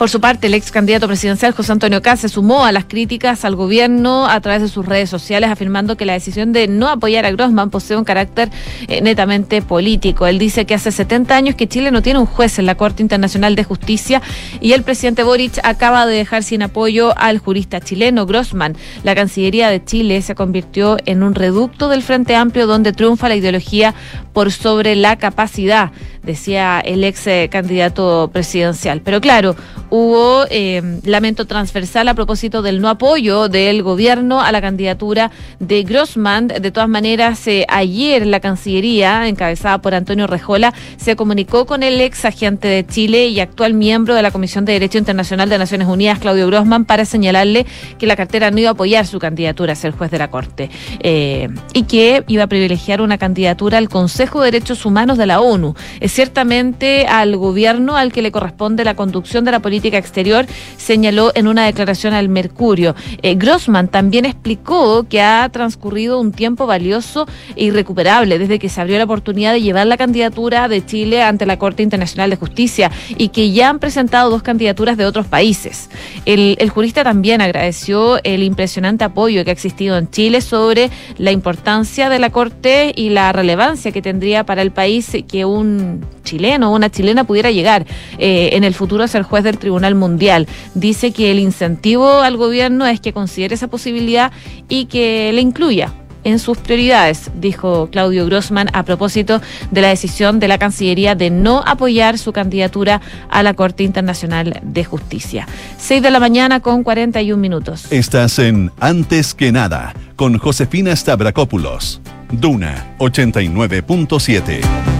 por 0.00 0.08
su 0.08 0.18
parte, 0.18 0.46
el 0.46 0.54
ex 0.54 0.70
candidato 0.70 1.06
presidencial 1.06 1.52
José 1.52 1.72
Antonio 1.72 2.00
Caz 2.00 2.20
se 2.20 2.30
sumó 2.30 2.64
a 2.64 2.72
las 2.72 2.86
críticas 2.86 3.44
al 3.44 3.54
gobierno 3.54 4.26
a 4.26 4.40
través 4.40 4.62
de 4.62 4.68
sus 4.68 4.86
redes 4.86 5.10
sociales, 5.10 5.50
afirmando 5.50 5.98
que 5.98 6.06
la 6.06 6.14
decisión 6.14 6.54
de 6.54 6.68
no 6.68 6.88
apoyar 6.88 7.26
a 7.26 7.30
Grossman 7.32 7.68
posee 7.68 7.98
un 7.98 8.04
carácter 8.04 8.48
eh, 8.88 9.02
netamente 9.02 9.60
político. 9.60 10.26
Él 10.26 10.38
dice 10.38 10.64
que 10.64 10.72
hace 10.72 10.90
70 10.90 11.36
años 11.36 11.54
que 11.54 11.68
Chile 11.68 11.90
no 11.90 12.00
tiene 12.00 12.18
un 12.18 12.24
juez 12.24 12.58
en 12.58 12.64
la 12.64 12.76
Corte 12.76 13.02
Internacional 13.02 13.54
de 13.56 13.62
Justicia 13.62 14.22
y 14.62 14.72
el 14.72 14.84
presidente 14.84 15.22
Boric 15.22 15.60
acaba 15.64 16.06
de 16.06 16.16
dejar 16.16 16.44
sin 16.44 16.62
apoyo 16.62 17.12
al 17.18 17.38
jurista 17.38 17.82
chileno 17.82 18.24
Grossman. 18.24 18.78
La 19.04 19.14
Cancillería 19.14 19.68
de 19.68 19.84
Chile 19.84 20.22
se 20.22 20.34
convirtió 20.34 20.96
en 21.04 21.22
un 21.22 21.34
reducto 21.34 21.90
del 21.90 22.02
Frente 22.02 22.36
Amplio 22.36 22.66
donde 22.66 22.94
triunfa 22.94 23.28
la 23.28 23.36
ideología 23.36 23.94
por 24.32 24.50
sobre 24.50 24.96
la 24.96 25.16
capacidad, 25.16 25.92
decía 26.22 26.80
el 26.80 27.04
ex 27.04 27.26
eh, 27.26 27.48
candidato 27.50 28.30
presidencial. 28.32 29.00
Pero 29.02 29.20
claro, 29.20 29.56
hubo 29.90 30.44
eh, 30.50 31.00
lamento 31.04 31.46
transversal 31.46 32.08
a 32.08 32.14
propósito 32.14 32.62
del 32.62 32.80
no 32.80 32.88
apoyo 32.88 33.48
del 33.48 33.82
gobierno 33.82 34.40
a 34.40 34.52
la 34.52 34.60
candidatura 34.60 35.30
de 35.58 35.82
Grossman. 35.82 36.48
De 36.48 36.70
todas 36.70 36.88
maneras, 36.88 37.46
eh, 37.46 37.66
ayer 37.68 38.26
la 38.26 38.40
Cancillería, 38.40 39.28
encabezada 39.28 39.78
por 39.78 39.94
Antonio 39.94 40.26
Rejola, 40.26 40.74
se 40.96 41.16
comunicó 41.16 41.66
con 41.66 41.82
el 41.82 42.00
ex 42.00 42.24
agente 42.24 42.68
de 42.68 42.86
Chile 42.86 43.28
y 43.28 43.40
actual 43.40 43.74
miembro 43.74 44.14
de 44.14 44.22
la 44.22 44.30
Comisión 44.30 44.64
de 44.64 44.74
Derecho 44.74 44.98
Internacional 44.98 45.48
de 45.48 45.58
Naciones 45.58 45.88
Unidas, 45.88 46.18
Claudio 46.18 46.46
Grossman, 46.46 46.84
para 46.84 47.04
señalarle 47.04 47.66
que 47.98 48.06
la 48.06 48.16
cartera 48.16 48.50
no 48.50 48.58
iba 48.58 48.70
a 48.70 48.72
apoyar 48.72 49.06
su 49.06 49.18
candidatura 49.18 49.72
a 49.72 49.76
ser 49.76 49.92
juez 49.92 50.10
de 50.10 50.18
la 50.18 50.30
Corte 50.30 50.70
y 51.02 51.82
que 51.84 52.24
iba 52.28 52.44
a 52.44 52.46
privilegiar 52.46 53.00
una 53.00 53.18
candidatura 53.18 53.78
al 53.78 53.88
Consejo 53.88 54.40
de 54.42 54.50
Derechos 54.50 54.84
Humanos 54.84 55.18
de 55.18 55.26
la 55.26 55.40
ONU. 55.40 55.74
Ciertamente 56.10 57.06
al 57.06 57.36
gobierno 57.36 57.96
al 57.96 58.12
que 58.12 58.22
le 58.22 58.32
corresponde 58.32 58.84
la 58.84 58.94
conducción 58.94 59.44
de 59.44 59.52
la 59.52 59.60
política 59.60 59.96
exterior, 59.96 60.46
señaló 60.76 61.32
en 61.34 61.46
una 61.46 61.64
declaración 61.64 62.14
al 62.14 62.28
Mercurio. 62.28 62.94
Eh, 63.22 63.34
Grossman 63.36 63.88
también 63.88 64.24
explicó 64.24 65.06
que 65.08 65.22
ha 65.22 65.48
transcurrido 65.50 66.20
un 66.20 66.32
tiempo 66.32 66.66
valioso 66.66 67.26
e 67.56 67.64
irrecuperable 67.64 68.38
desde 68.38 68.58
que 68.58 68.68
se 68.68 68.80
abrió 68.80 68.98
la 68.98 69.04
oportunidad 69.04 69.52
de 69.52 69.62
llevar 69.62 69.86
la 69.86 69.96
candidatura 69.96 70.68
de 70.68 70.84
Chile 70.84 71.22
ante 71.22 71.46
la 71.46 71.58
Corte 71.58 71.82
Internacional 71.82 72.30
de 72.30 72.36
Justicia 72.36 72.90
y 73.16 73.28
que 73.28 73.52
ya 73.52 73.68
han 73.68 73.78
presentado 73.78 74.30
dos 74.30 74.42
candidaturas 74.42 74.96
de 74.96 75.06
otros 75.06 75.26
países. 75.26 75.90
El, 76.24 76.56
el 76.58 76.70
jurista 76.70 77.04
también 77.04 77.40
agradeció 77.40 78.22
el 78.24 78.42
impresionante 78.42 79.04
apoyo 79.04 79.44
que 79.44 79.50
ha 79.50 79.52
existido 79.52 79.96
en 79.96 80.10
Chile 80.10 80.40
sobre 80.40 80.90
la 81.18 81.30
importancia 81.30 82.08
de 82.08 82.18
la 82.18 82.30
Corte 82.30 82.92
y 82.94 83.10
la 83.10 83.32
relevancia 83.32 83.92
que 83.92 84.02
tendría 84.02 84.44
para 84.44 84.62
el 84.62 84.70
país 84.72 85.10
que 85.28 85.44
un 85.44 85.99
chileno 86.24 86.70
o 86.70 86.76
una 86.76 86.90
chilena 86.90 87.24
pudiera 87.24 87.50
llegar 87.50 87.86
eh, 88.18 88.50
en 88.52 88.64
el 88.64 88.74
futuro 88.74 89.04
a 89.04 89.08
ser 89.08 89.22
juez 89.22 89.44
del 89.44 89.58
Tribunal 89.58 89.94
Mundial. 89.94 90.46
Dice 90.74 91.12
que 91.12 91.30
el 91.30 91.38
incentivo 91.38 92.20
al 92.20 92.36
gobierno 92.36 92.86
es 92.86 93.00
que 93.00 93.12
considere 93.12 93.54
esa 93.54 93.68
posibilidad 93.68 94.32
y 94.68 94.86
que 94.86 95.32
le 95.32 95.40
incluya 95.40 95.92
en 96.24 96.38
sus 96.38 96.58
prioridades, 96.58 97.30
dijo 97.34 97.88
Claudio 97.90 98.26
Grossman 98.26 98.68
a 98.72 98.82
propósito 98.82 99.40
de 99.70 99.80
la 99.80 99.88
decisión 99.88 100.40
de 100.40 100.48
la 100.48 100.58
Cancillería 100.58 101.14
de 101.14 101.30
no 101.30 101.62
apoyar 101.66 102.18
su 102.18 102.32
candidatura 102.32 103.00
a 103.30 103.42
la 103.42 103.54
Corte 103.54 103.84
Internacional 103.84 104.60
de 104.62 104.84
Justicia. 104.84 105.46
6 105.78 106.02
de 106.02 106.10
la 106.10 106.20
mañana 106.20 106.60
con 106.60 106.82
41 106.82 107.40
minutos. 107.40 107.90
Estás 107.90 108.38
en 108.38 108.70
Antes 108.80 109.34
que 109.34 109.52
nada 109.52 109.94
con 110.16 110.38
Josefina 110.38 110.94
Stavrakopoulos. 110.94 112.00
Duna 112.30 112.94
89.7. 112.98 114.99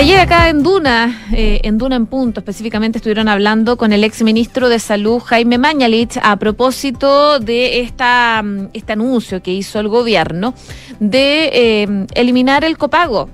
Ayer 0.00 0.18
acá 0.18 0.48
en 0.48 0.62
Duna, 0.62 1.26
eh, 1.30 1.60
en 1.62 1.76
Duna 1.76 1.94
en 1.94 2.06
punto, 2.06 2.40
específicamente 2.40 2.96
estuvieron 2.96 3.28
hablando 3.28 3.76
con 3.76 3.92
el 3.92 4.02
ex 4.02 4.22
ministro 4.22 4.70
de 4.70 4.78
Salud 4.78 5.20
Jaime 5.20 5.58
Mañalich 5.58 6.18
a 6.22 6.36
propósito 6.36 7.38
de 7.38 7.80
esta, 7.82 8.40
mm, 8.42 8.68
este 8.72 8.94
anuncio 8.94 9.42
que 9.42 9.52
hizo 9.52 9.78
el 9.78 9.88
gobierno 9.88 10.54
de 11.00 11.50
eh, 11.52 12.06
eliminar 12.14 12.64
el 12.64 12.78
copago 12.78 13.28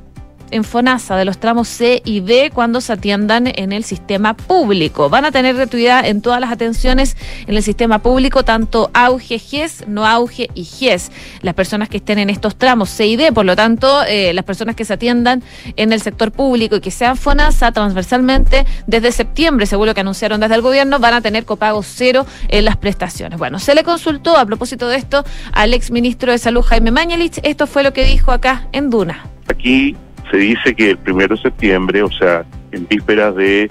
en 0.50 0.64
FONASA 0.64 1.16
de 1.16 1.24
los 1.24 1.38
tramos 1.38 1.68
C 1.68 2.02
y 2.04 2.20
D 2.20 2.50
cuando 2.52 2.80
se 2.80 2.92
atiendan 2.92 3.46
en 3.46 3.72
el 3.72 3.84
sistema 3.84 4.36
público. 4.36 5.08
Van 5.08 5.24
a 5.24 5.32
tener 5.32 5.54
gratuidad 5.54 6.06
en 6.06 6.22
todas 6.22 6.40
las 6.40 6.50
atenciones 6.50 7.16
en 7.46 7.56
el 7.56 7.62
sistema 7.62 8.00
público, 8.00 8.44
tanto 8.44 8.90
auge, 8.94 9.38
GES, 9.38 9.84
no 9.88 10.06
auge 10.06 10.48
y 10.54 10.64
GES. 10.64 11.10
Las 11.42 11.54
personas 11.54 11.88
que 11.88 11.98
estén 11.98 12.18
en 12.18 12.30
estos 12.30 12.56
tramos 12.56 12.90
C 12.90 13.06
y 13.06 13.16
D, 13.16 13.32
por 13.32 13.44
lo 13.44 13.56
tanto, 13.56 14.02
eh, 14.04 14.32
las 14.34 14.44
personas 14.44 14.76
que 14.76 14.84
se 14.84 14.94
atiendan 14.94 15.42
en 15.76 15.92
el 15.92 16.00
sector 16.00 16.32
público 16.32 16.76
y 16.76 16.80
que 16.80 16.90
sean 16.90 17.16
FONASA 17.16 17.72
transversalmente, 17.72 18.66
desde 18.86 19.12
septiembre, 19.12 19.66
seguro 19.66 19.94
que 19.94 20.00
anunciaron 20.00 20.40
desde 20.40 20.54
el 20.54 20.62
gobierno, 20.62 20.98
van 20.98 21.14
a 21.14 21.20
tener 21.20 21.44
copago 21.44 21.82
cero 21.82 22.26
en 22.48 22.64
las 22.64 22.76
prestaciones. 22.76 23.38
Bueno, 23.38 23.58
se 23.58 23.74
le 23.74 23.84
consultó 23.84 24.36
a 24.36 24.46
propósito 24.46 24.88
de 24.88 24.96
esto 24.96 25.24
al 25.52 25.74
ex 25.74 25.90
ministro 25.90 26.32
de 26.32 26.38
Salud, 26.38 26.62
Jaime 26.62 26.90
Mañalich. 26.90 27.40
Esto 27.42 27.66
fue 27.66 27.82
lo 27.82 27.92
que 27.92 28.04
dijo 28.04 28.32
acá 28.32 28.68
en 28.72 28.90
Duna. 28.90 29.26
Aquí 29.48 29.96
se 30.30 30.36
dice 30.36 30.74
que 30.74 30.90
el 30.90 30.98
primero 30.98 31.36
de 31.36 31.42
septiembre, 31.42 32.02
o 32.02 32.10
sea, 32.10 32.44
en 32.72 32.86
vísperas 32.88 33.34
de 33.36 33.70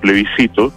plebiscito, 0.00 0.72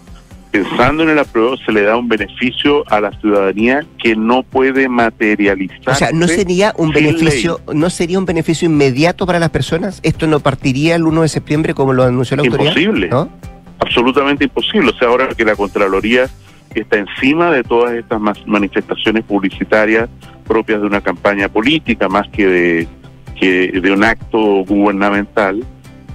pensando 0.53 1.01
en 1.01 1.10
el 1.10 1.20
apruebo, 1.20 1.58
se 1.58 1.72
le 1.72 1.82
da 1.82 1.98
un 1.98 2.08
beneficio 2.08 2.84
a 2.92 3.01
la 3.01 3.12
ciudadanía 3.20 3.84
que 3.98 4.15
no 4.15 4.44
puede 4.44 4.88
materializar. 4.88 5.89
O 5.89 5.96
sea, 5.96 6.12
no 6.13 6.27
sería 6.27 6.74
un 6.77 6.92
beneficio, 6.92 7.60
no 7.74 7.89
sería 7.89 8.20
un 8.20 8.25
beneficio 8.25 8.68
inmediato 8.68 9.25
para 9.25 9.39
las 9.39 9.50
personas. 9.50 10.00
Esto 10.03 10.27
no 10.27 10.39
partiría 10.42 10.96
el 10.96 11.06
1 11.06 11.24
de 11.24 11.27
septiembre 11.27 11.74
como 11.74 11.94
lo 11.94 12.03
anunció 12.03 12.38
la 12.38 12.44
autoridad. 12.44 12.70
Imposible. 12.70 13.08
¿no? 13.10 13.30
Absolutamente 13.80 14.44
imposible. 14.44 14.92
O 14.92 14.94
sea, 14.94 15.08
ahora 15.08 15.30
que 15.30 15.44
la 15.44 15.56
Contraloría 15.56 16.30
está 16.75 16.98
encima 16.98 17.51
de 17.51 17.63
todas 17.63 17.94
estas 17.94 18.22
manifestaciones 18.46 19.24
publicitarias 19.24 20.08
propias 20.46 20.82
de 20.82 20.88
una 20.88 21.01
campaña 21.01 21.50
política 21.50 22.08
más 22.10 22.27
que 22.30 22.46
de 22.46 22.88
de 23.48 23.92
un 23.92 24.04
acto 24.04 24.64
gubernamental, 24.66 25.64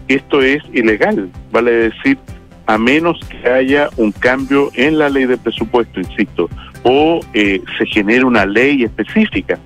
esto 0.08 0.40
es 0.40 0.62
ilegal, 0.72 1.30
vale 1.52 1.70
decir, 1.70 2.18
a 2.66 2.78
menos 2.78 3.18
que 3.28 3.48
haya 3.48 3.88
un 3.96 4.12
cambio 4.12 4.70
en 4.74 4.98
la 4.98 5.08
ley 5.08 5.26
de 5.26 5.36
presupuesto, 5.36 6.00
insisto, 6.00 6.48
o 6.82 7.20
eh, 7.34 7.62
se 7.78 7.86
genere 7.86 8.24
una 8.24 8.46
ley 8.46 8.84
específica. 8.84 9.58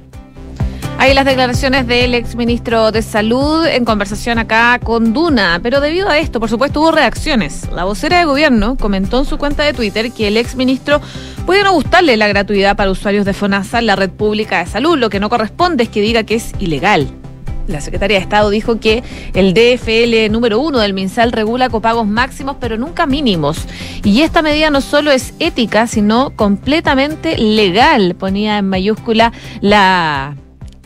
Hay 0.98 1.14
las 1.14 1.24
declaraciones 1.24 1.88
del 1.88 2.14
exministro 2.14 2.92
de 2.92 3.02
Salud 3.02 3.66
en 3.66 3.84
conversación 3.84 4.38
acá 4.38 4.78
con 4.78 5.12
Duna, 5.12 5.58
pero 5.60 5.80
debido 5.80 6.08
a 6.08 6.18
esto, 6.18 6.38
por 6.38 6.48
supuesto, 6.48 6.80
hubo 6.80 6.92
reacciones. 6.92 7.68
La 7.72 7.82
vocera 7.82 8.20
de 8.20 8.24
gobierno 8.24 8.76
comentó 8.76 9.18
en 9.18 9.24
su 9.24 9.36
cuenta 9.36 9.64
de 9.64 9.72
Twitter 9.72 10.12
que 10.12 10.28
el 10.28 10.36
exministro 10.36 11.00
puede 11.44 11.64
no 11.64 11.72
gustarle 11.72 12.16
la 12.16 12.28
gratuidad 12.28 12.76
para 12.76 12.92
usuarios 12.92 13.24
de 13.24 13.32
FONASA 13.32 13.82
la 13.82 13.96
red 13.96 14.10
pública 14.10 14.60
de 14.60 14.66
salud. 14.66 14.96
Lo 14.96 15.10
que 15.10 15.18
no 15.18 15.28
corresponde 15.28 15.84
es 15.84 15.88
que 15.88 16.02
diga 16.02 16.22
que 16.22 16.36
es 16.36 16.52
ilegal. 16.60 17.08
La 17.66 17.80
Secretaría 17.80 18.18
de 18.18 18.22
Estado 18.22 18.50
dijo 18.50 18.80
que 18.80 19.02
el 19.34 19.54
DFL 19.54 20.30
número 20.32 20.60
uno 20.60 20.78
del 20.78 20.94
MinSal 20.94 21.32
regula 21.32 21.70
copagos 21.70 22.06
máximos, 22.06 22.56
pero 22.60 22.76
nunca 22.76 23.06
mínimos. 23.06 23.66
Y 24.04 24.22
esta 24.22 24.42
medida 24.42 24.70
no 24.70 24.80
solo 24.80 25.10
es 25.10 25.34
ética, 25.38 25.86
sino 25.86 26.30
completamente 26.36 27.38
legal, 27.38 28.14
ponía 28.14 28.58
en 28.58 28.68
mayúscula 28.68 29.32
la 29.60 30.36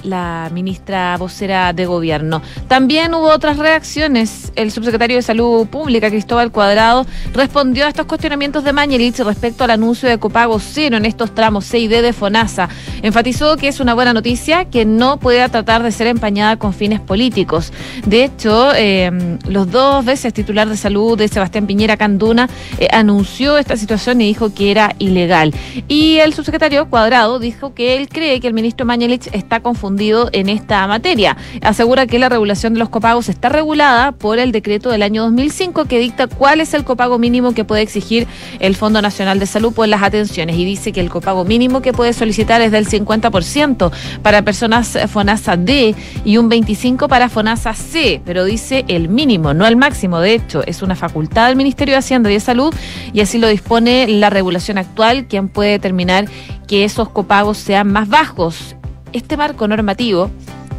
la 0.07 0.49
ministra 0.53 1.17
vocera 1.17 1.73
de 1.73 1.87
gobierno. 1.87 2.43
También 2.69 3.15
hubo 3.15 3.29
otras 3.29 3.59
reacciones. 3.59 4.53
El 4.55 4.71
subsecretario 4.71 5.17
de 5.17 5.23
Salud 5.23 5.67
Pública, 5.67 6.09
Cristóbal 6.09 6.53
Cuadrado, 6.53 7.07
respondió 7.33 7.87
a 7.87 7.89
estos 7.89 8.07
cuestionamientos 8.07 8.65
de 8.65 8.73
Mañelich 8.73 9.19
respecto 9.19 9.65
al 9.65 9.71
anuncio 9.71 10.09
de 10.09 10.19
copago 10.19 10.59
cero 10.59 10.97
en 10.97 11.05
estos 11.05 11.35
tramos 11.35 11.65
C 11.65 11.79
y 11.81 11.89
D 11.89 12.03
de 12.03 12.13
FONASA. 12.13 12.69
Enfatizó 13.03 13.57
que 13.57 13.69
es 13.69 13.81
una 13.81 13.95
buena 13.95 14.13
noticia 14.13 14.67
que 14.67 14.85
no 14.85 15.19
pueda 15.19 15.49
tratar 15.49 15.83
de 15.83 15.93
ser 15.93 16.07
empañada 16.07 16.57
con 16.57 16.73
fines 16.73 17.01
políticos. 17.01 17.73
De 18.07 18.25
hecho, 18.25 18.73
eh, 18.75 19.11
los 19.49 19.71
dos 19.71 20.05
veces 20.05 20.33
titular 20.33 20.69
de 20.69 20.77
salud 20.77 21.19
de 21.19 21.29
Sebastián 21.29 21.67
Piñera 21.67 21.97
Canduna 21.97 22.49
eh, 22.79 22.89
anunció 22.93 23.59
esta 23.59 23.77
situación 23.77 24.21
y 24.21 24.27
dijo 24.27 24.55
que 24.55 24.71
era 24.71 24.95
ilegal. 24.99 25.55
Y 25.89 26.19
el 26.19 26.33
subsecretario 26.33 26.89
Cuadrado 26.89 27.39
dijo 27.39 27.75
que 27.75 27.97
él 27.97 28.09
cree 28.09 28.41
que 28.41 28.47
el 28.47 28.55
ministro 28.55 28.87
Mañelich 28.87 29.29
está 29.33 29.61
confundido 29.61 29.96
en 29.97 30.51
esta 30.51 30.87
materia. 30.87 31.39
Asegura 31.63 32.07
que 32.07 32.19
la 32.19 32.29
regulación 32.29 32.75
de 32.75 32.79
los 32.79 32.91
copagos 32.91 33.31
está 33.31 33.49
regulada 33.49 34.13
por 34.13 34.39
el 34.39 34.53
decreto 34.53 34.91
del 34.91 35.03
año 35.03 35.23
2005 35.23 35.87
que 35.87 35.99
dicta 35.99 36.27
cuál 36.27 36.61
es 36.61 36.75
el 36.75 36.85
copago 36.85 37.19
mínimo 37.19 37.55
que 37.55 37.65
puede 37.65 37.81
exigir 37.81 38.27
el 38.61 38.77
Fondo 38.77 39.01
Nacional 39.01 39.39
de 39.39 39.47
Salud 39.47 39.73
por 39.73 39.89
las 39.89 40.03
atenciones 40.03 40.57
y 40.57 40.67
dice 40.67 40.93
que 40.93 41.01
el 41.01 41.09
copago 41.09 41.47
mínimo 41.47 41.81
que 41.81 41.95
puede 41.95 42.13
solicitar 42.13 42.61
es 42.61 42.73
del 42.73 42.87
50% 42.87 43.91
para 44.23 44.43
personas 44.43 44.99
FONASA 45.09 45.57
D 45.57 45.95
y 46.27 46.37
un 46.37 46.51
25% 46.51 47.09
para 47.09 47.31
FONASA 47.31 47.73
C, 47.73 48.21
pero 48.25 48.45
dice 48.45 48.85
el 48.89 49.09
mínimo, 49.09 49.55
no 49.55 49.67
el 49.67 49.77
máximo. 49.77 50.21
De 50.21 50.35
hecho, 50.35 50.63
es 50.67 50.83
una 50.83 50.95
facultad 50.95 51.49
del 51.49 51.57
Ministerio 51.57 51.95
de 51.95 51.99
Hacienda 51.99 52.31
y 52.31 52.35
de 52.35 52.41
Salud 52.41 52.75
y 53.15 53.21
así 53.21 53.39
lo 53.39 53.49
dispone 53.49 54.07
la 54.09 54.29
regulación 54.29 54.77
actual, 54.77 55.27
quien 55.27 55.49
puede 55.49 55.71
determinar 55.71 56.27
que 56.67 56.85
esos 56.85 57.09
copagos 57.09 57.57
sean 57.59 57.91
más 57.93 58.09
bajos 58.09 58.76
este 59.17 59.37
marco 59.37 59.67
normativo 59.69 60.31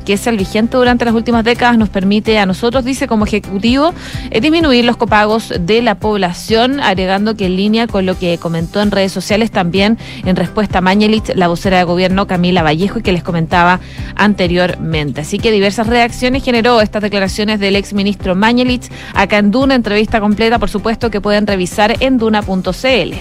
que 0.07 0.13
es 0.13 0.25
el 0.25 0.37
vigente 0.37 0.77
durante 0.77 1.03
las 1.03 1.13
últimas 1.13 1.43
décadas, 1.43 1.77
nos 1.77 1.89
permite 1.89 2.39
a 2.39 2.45
nosotros, 2.45 2.85
dice 2.85 3.09
como 3.09 3.25
Ejecutivo, 3.25 3.93
eh, 4.31 4.39
disminuir 4.39 4.85
los 4.85 4.95
copagos 4.95 5.53
de 5.59 5.81
la 5.81 5.95
población, 5.95 6.79
agregando 6.79 7.35
que 7.35 7.47
en 7.47 7.57
línea 7.57 7.87
con 7.87 8.05
lo 8.05 8.17
que 8.17 8.37
comentó 8.37 8.81
en 8.81 8.91
redes 8.91 9.11
sociales 9.11 9.51
también 9.51 9.97
en 10.23 10.37
respuesta 10.37 10.77
a 10.77 10.81
Mañelich, 10.81 11.35
la 11.35 11.49
vocera 11.49 11.79
de 11.79 11.83
gobierno 11.83 12.25
Camila 12.25 12.63
Vallejo, 12.63 12.99
y 12.99 13.01
que 13.01 13.11
les 13.11 13.21
comentaba 13.21 13.81
anteriormente. 14.15 15.19
Así 15.19 15.39
que 15.39 15.51
diversas 15.51 15.87
reacciones 15.87 16.41
generó 16.41 16.79
estas 16.79 17.01
declaraciones 17.01 17.59
del 17.59 17.75
ex 17.75 17.91
ministro 17.91 18.33
Mañelich 18.33 18.89
acá 19.13 19.39
en 19.39 19.51
Duna, 19.51 19.75
entrevista 19.75 20.21
completa, 20.21 20.57
por 20.57 20.69
supuesto, 20.69 21.11
que 21.11 21.19
pueden 21.19 21.45
revisar 21.45 22.01
en 22.01 22.17
duna.cl. 22.17 23.13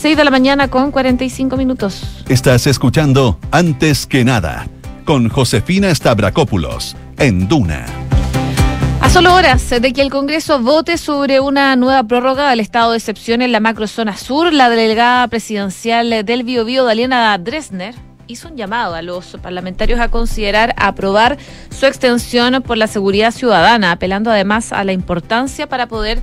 6 0.00 0.16
de 0.16 0.24
la 0.24 0.30
mañana 0.30 0.68
con 0.68 0.92
45 0.92 1.56
minutos. 1.56 2.22
Estás 2.28 2.68
escuchando 2.68 3.36
Antes 3.50 4.06
que 4.06 4.24
nada 4.24 4.68
con 5.04 5.28
Josefina 5.28 5.92
Stavrakopoulos 5.92 6.94
en 7.18 7.48
Duna. 7.48 7.84
A 9.00 9.10
solo 9.10 9.34
horas 9.34 9.68
de 9.68 9.92
que 9.92 10.00
el 10.00 10.10
Congreso 10.10 10.60
vote 10.60 10.98
sobre 10.98 11.40
una 11.40 11.74
nueva 11.74 12.04
prórroga 12.04 12.48
del 12.50 12.60
estado 12.60 12.92
de 12.92 12.98
excepción 12.98 13.42
en 13.42 13.50
la 13.50 13.58
macrozona 13.58 14.16
sur, 14.16 14.52
la 14.52 14.70
delegada 14.70 15.26
presidencial 15.26 16.24
del 16.24 16.44
Biobío, 16.44 16.84
Daliana 16.84 17.36
Dresner, 17.36 17.96
hizo 18.28 18.46
un 18.46 18.56
llamado 18.56 18.94
a 18.94 19.02
los 19.02 19.36
parlamentarios 19.42 19.98
a 19.98 20.10
considerar 20.10 20.76
aprobar 20.76 21.38
su 21.76 21.86
extensión 21.86 22.62
por 22.62 22.76
la 22.76 22.86
seguridad 22.86 23.32
ciudadana, 23.32 23.90
apelando 23.90 24.30
además 24.30 24.72
a 24.72 24.84
la 24.84 24.92
importancia 24.92 25.68
para 25.68 25.88
poder 25.88 26.22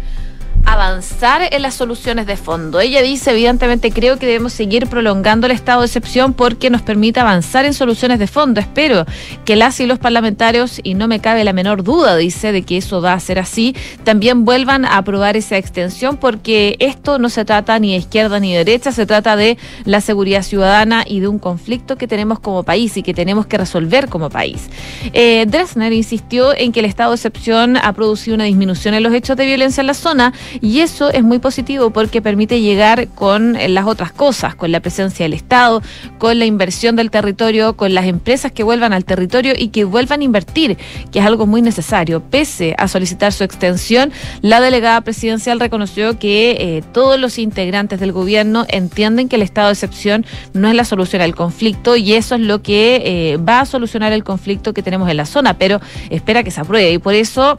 avanzar 0.66 1.48
en 1.52 1.62
las 1.62 1.76
soluciones 1.76 2.26
de 2.26 2.38
fondo. 2.38 2.80
Ella 2.80 3.02
dice, 3.02 3.32
evidentemente, 3.32 3.92
creo 3.92 4.18
que 4.18 4.26
debemos 4.26 4.54
seguir 4.54 4.88
prolongando 4.88 5.46
el 5.46 5.52
estado 5.52 5.82
de 5.82 5.88
excepción 5.88 6.34
porque 6.34 6.70
nos 6.70 6.82
permite 6.82 7.20
avanzar 7.20 7.66
en 7.66 7.74
soluciones 7.74 8.20
de 8.20 8.28
fondo. 8.28 8.60
Espero 8.60 9.06
que 9.46 9.56
las 9.56 9.80
y 9.80 9.86
los 9.86 10.00
parlamentarios, 10.00 10.80
y 10.84 10.96
no 10.96 11.08
me 11.08 11.20
cabe 11.20 11.44
la 11.44 11.54
menor 11.54 11.84
duda, 11.84 12.16
dice, 12.16 12.52
de 12.52 12.64
que 12.64 12.78
eso 12.78 13.02
va 13.02 13.14
a 13.14 13.20
ser 13.20 13.40
así, 13.40 13.76
también 14.04 14.46
vuelvan 14.46 14.86
a 14.86 14.98
aprobar 14.98 15.38
esa 15.38 15.58
extensión 15.58 16.18
porque 16.18 16.76
esto 16.80 17.20
no 17.20 17.30
se 17.30 17.46
trata 17.46 17.78
ni 17.80 17.92
de 17.92 17.98
izquierda 17.98 18.40
ni 18.40 18.52
de 18.52 18.64
derecha, 18.64 18.92
se 18.92 19.06
trata 19.06 19.36
de 19.36 19.58
la 19.86 20.02
seguridad 20.02 20.44
ciudadana 20.44 21.04
y 21.08 21.20
de 21.20 21.28
un 21.28 21.40
conflicto 21.40 21.98
que 21.98 22.08
tenemos 22.08 22.40
como 22.40 22.64
país 22.64 22.98
y 22.98 23.04
que 23.04 23.14
tenemos 23.14 23.46
que 23.46 23.58
resolver 23.58 24.10
como 24.10 24.30
país. 24.30 24.70
Eh, 25.14 25.46
Dresner 25.48 25.94
insistió 25.94 26.56
en 26.56 26.72
que 26.72 26.80
el 26.80 26.86
estado 26.86 27.12
de 27.12 27.16
excepción 27.16 27.78
ha 27.78 27.94
producido 27.94 28.36
una 28.36 28.46
disminución 28.46 28.94
en 28.94 29.04
los 29.04 29.14
hechos 29.14 29.38
de 29.38 29.46
violencia 29.46 29.82
en 29.82 29.88
la 29.88 29.94
zona 29.94 30.34
y 30.62 30.80
eso 30.80 31.10
es 31.10 31.24
muy 31.24 31.40
positivo 31.40 31.90
porque 31.90 32.22
permite 32.22 32.62
llegar 32.62 33.08
con 33.10 33.56
eh, 33.56 33.70
las 33.70 33.86
otras 33.86 34.12
cosas, 34.12 34.56
con 34.56 34.72
la 34.72 34.80
presencia 34.80 35.26
del 35.26 35.34
Estado, 35.34 35.82
con 36.18 36.40
la 36.40 36.46
inversión 36.46 36.96
del 36.96 37.12
territorio, 37.12 37.76
con 37.76 37.94
las 37.94 38.06
empresas 38.06 38.52
que 38.52 38.64
vuelvan 38.64 38.94
al 38.94 39.06
territorio 39.06 39.54
y 39.58 39.70
que 39.70 39.84
vuelvan 39.84 40.22
a 40.22 40.24
invertir, 40.24 40.78
que 41.12 41.20
es 41.20 41.26
algo 41.26 41.46
muy 41.46 41.62
necesario. 41.62 42.22
Pese 42.22 42.76
a 42.78 42.88
solicitar 42.88 43.34
su 43.34 43.44
extensión, 43.44 44.12
la 44.42 44.62
delegada 44.62 45.02
presidencial 45.02 45.60
reconoció 45.60 46.18
que 46.20 46.52
eh, 46.52 46.84
todos 46.94 47.20
los 47.20 47.38
integrantes 47.38 48.00
del 48.00 48.12
gobierno 48.12 48.66
entienden 48.68 49.30
que 49.30 49.36
el 49.36 49.42
estado 49.42 49.68
de 49.68 49.74
excepción 49.74 50.26
no 50.54 50.68
es 50.68 50.76
la 50.76 50.86
solución 50.86 51.22
al 51.22 51.36
conflicto 51.36 51.96
y 51.96 52.14
eso 52.14 52.36
es 52.36 52.42
lo 52.42 52.62
que 52.62 53.02
eh, 53.06 53.38
va 53.38 53.62
a 53.62 53.66
solucionar 53.66 54.14
el 54.14 54.24
conflicto 54.24 54.74
que 54.74 54.84
tenemos 54.84 55.10
en 55.10 55.18
la 55.18 55.26
zona, 55.26 55.58
pero 55.58 55.80
espera 56.10 56.44
que 56.44 56.52
se 56.52 56.62
apruebe 56.62 56.94
y 56.94 56.98
por 56.98 57.14
eso 57.14 57.58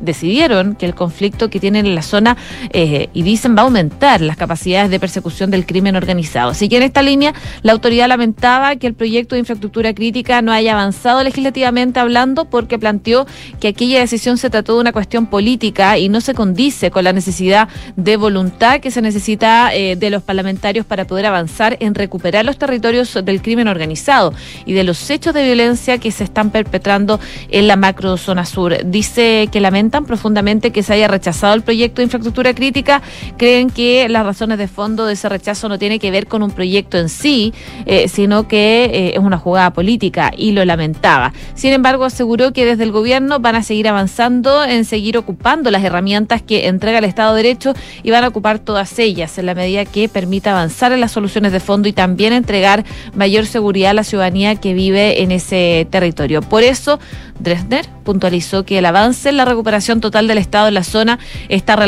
decidieron 0.00 0.74
que 0.74 0.86
el 0.86 0.94
conflicto 0.94 1.48
que 1.50 1.60
tienen 1.60 1.86
en 1.86 1.94
la 1.94 2.02
zona 2.08 2.36
eh, 2.72 3.08
y 3.12 3.22
dicen 3.22 3.54
va 3.56 3.62
a 3.62 3.64
aumentar 3.64 4.20
las 4.20 4.36
capacidades 4.36 4.90
de 4.90 4.98
persecución 4.98 5.50
del 5.50 5.66
crimen 5.66 5.96
organizado. 5.96 6.50
Así 6.50 6.68
que 6.68 6.78
en 6.78 6.82
esta 6.82 7.02
línea 7.02 7.34
la 7.62 7.72
autoridad 7.72 8.08
lamentaba 8.08 8.76
que 8.76 8.86
el 8.86 8.94
proyecto 8.94 9.34
de 9.34 9.40
infraestructura 9.40 9.94
crítica 9.94 10.42
no 10.42 10.52
haya 10.52 10.72
avanzado 10.72 11.22
legislativamente 11.22 12.00
hablando 12.00 12.46
porque 12.46 12.78
planteó 12.78 13.26
que 13.60 13.68
aquella 13.68 14.00
decisión 14.00 14.38
se 14.38 14.50
trató 14.50 14.74
de 14.74 14.80
una 14.80 14.92
cuestión 14.92 15.26
política 15.26 15.98
y 15.98 16.08
no 16.08 16.20
se 16.20 16.34
condice 16.34 16.90
con 16.90 17.04
la 17.04 17.12
necesidad 17.12 17.68
de 17.96 18.16
voluntad 18.16 18.80
que 18.80 18.90
se 18.90 19.02
necesita 19.02 19.74
eh, 19.74 19.96
de 19.96 20.10
los 20.10 20.22
parlamentarios 20.22 20.86
para 20.86 21.06
poder 21.06 21.26
avanzar 21.26 21.76
en 21.80 21.94
recuperar 21.94 22.44
los 22.44 22.58
territorios 22.58 23.18
del 23.24 23.42
crimen 23.42 23.68
organizado 23.68 24.32
y 24.64 24.72
de 24.72 24.84
los 24.84 25.10
hechos 25.10 25.34
de 25.34 25.44
violencia 25.44 25.98
que 25.98 26.10
se 26.10 26.24
están 26.24 26.50
perpetrando 26.50 27.20
en 27.50 27.66
la 27.66 27.76
macrozona 27.76 28.44
sur. 28.44 28.76
Dice 28.84 29.48
que 29.50 29.60
lamentan 29.60 30.04
profundamente 30.04 30.70
que 30.70 30.82
se 30.82 30.94
haya 30.94 31.08
rechazado 31.08 31.54
el 31.54 31.62
proyecto 31.62 31.97
de 32.00 32.04
infraestructura 32.04 32.54
crítica, 32.54 33.02
creen 33.36 33.70
que 33.70 34.08
las 34.08 34.24
razones 34.24 34.58
de 34.58 34.68
fondo 34.68 35.06
de 35.06 35.14
ese 35.14 35.28
rechazo 35.28 35.68
no 35.68 35.78
tiene 35.78 35.98
que 35.98 36.10
ver 36.10 36.26
con 36.26 36.42
un 36.42 36.50
proyecto 36.50 36.98
en 36.98 37.08
sí, 37.08 37.52
eh, 37.86 38.08
sino 38.08 38.48
que 38.48 38.84
eh, 38.84 39.12
es 39.14 39.18
una 39.18 39.38
jugada 39.38 39.72
política 39.72 40.32
y 40.36 40.52
lo 40.52 40.64
lamentaba. 40.64 41.32
Sin 41.54 41.72
embargo, 41.72 42.04
aseguró 42.04 42.52
que 42.52 42.64
desde 42.64 42.84
el 42.84 42.92
gobierno 42.92 43.40
van 43.40 43.56
a 43.56 43.62
seguir 43.62 43.88
avanzando 43.88 44.64
en 44.64 44.84
seguir 44.84 45.18
ocupando 45.18 45.70
las 45.70 45.84
herramientas 45.84 46.42
que 46.42 46.66
entrega 46.66 46.98
el 46.98 47.04
Estado 47.04 47.34
de 47.34 47.42
Derecho 47.42 47.74
y 48.02 48.10
van 48.10 48.24
a 48.24 48.28
ocupar 48.28 48.58
todas 48.58 48.98
ellas 48.98 49.38
en 49.38 49.46
la 49.46 49.54
medida 49.54 49.84
que 49.84 50.08
permita 50.08 50.52
avanzar 50.52 50.92
en 50.92 51.00
las 51.00 51.12
soluciones 51.12 51.52
de 51.52 51.60
fondo 51.60 51.88
y 51.88 51.92
también 51.92 52.32
entregar 52.32 52.84
mayor 53.14 53.46
seguridad 53.46 53.90
a 53.90 53.94
la 53.94 54.04
ciudadanía 54.04 54.56
que 54.56 54.74
vive 54.74 55.22
en 55.22 55.32
ese 55.32 55.86
territorio. 55.90 56.42
Por 56.42 56.62
eso, 56.62 56.98
Dresner 57.38 57.86
puntualizó 58.04 58.64
que 58.64 58.78
el 58.78 58.86
avance 58.86 59.28
en 59.28 59.36
la 59.36 59.44
recuperación 59.44 60.00
total 60.00 60.26
del 60.26 60.38
Estado 60.38 60.68
en 60.68 60.74
la 60.74 60.84
zona 60.84 61.18
está 61.48 61.76
relacionado 61.76 61.87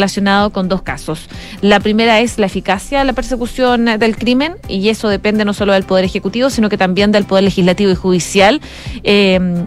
con 0.52 0.69
dos 0.69 0.83
casos. 0.83 1.28
La 1.61 1.80
primera 1.80 2.21
es 2.21 2.38
la 2.38 2.47
eficacia 2.47 3.00
de 3.00 3.04
la 3.04 3.12
persecución 3.12 3.85
del 3.85 4.16
crimen 4.16 4.57
y 4.69 4.88
eso 4.88 5.09
depende 5.09 5.45
no 5.45 5.52
solo 5.52 5.73
del 5.73 5.85
Poder 5.85 6.04
Ejecutivo, 6.04 6.50
sino 6.50 6.69
que 6.69 6.78
también 6.78 7.12
del 7.12 7.25
Poder 7.25 7.45
Legislativo 7.45 7.90
y 7.90 7.95
Judicial. 7.95 8.61
Eh, 9.02 9.66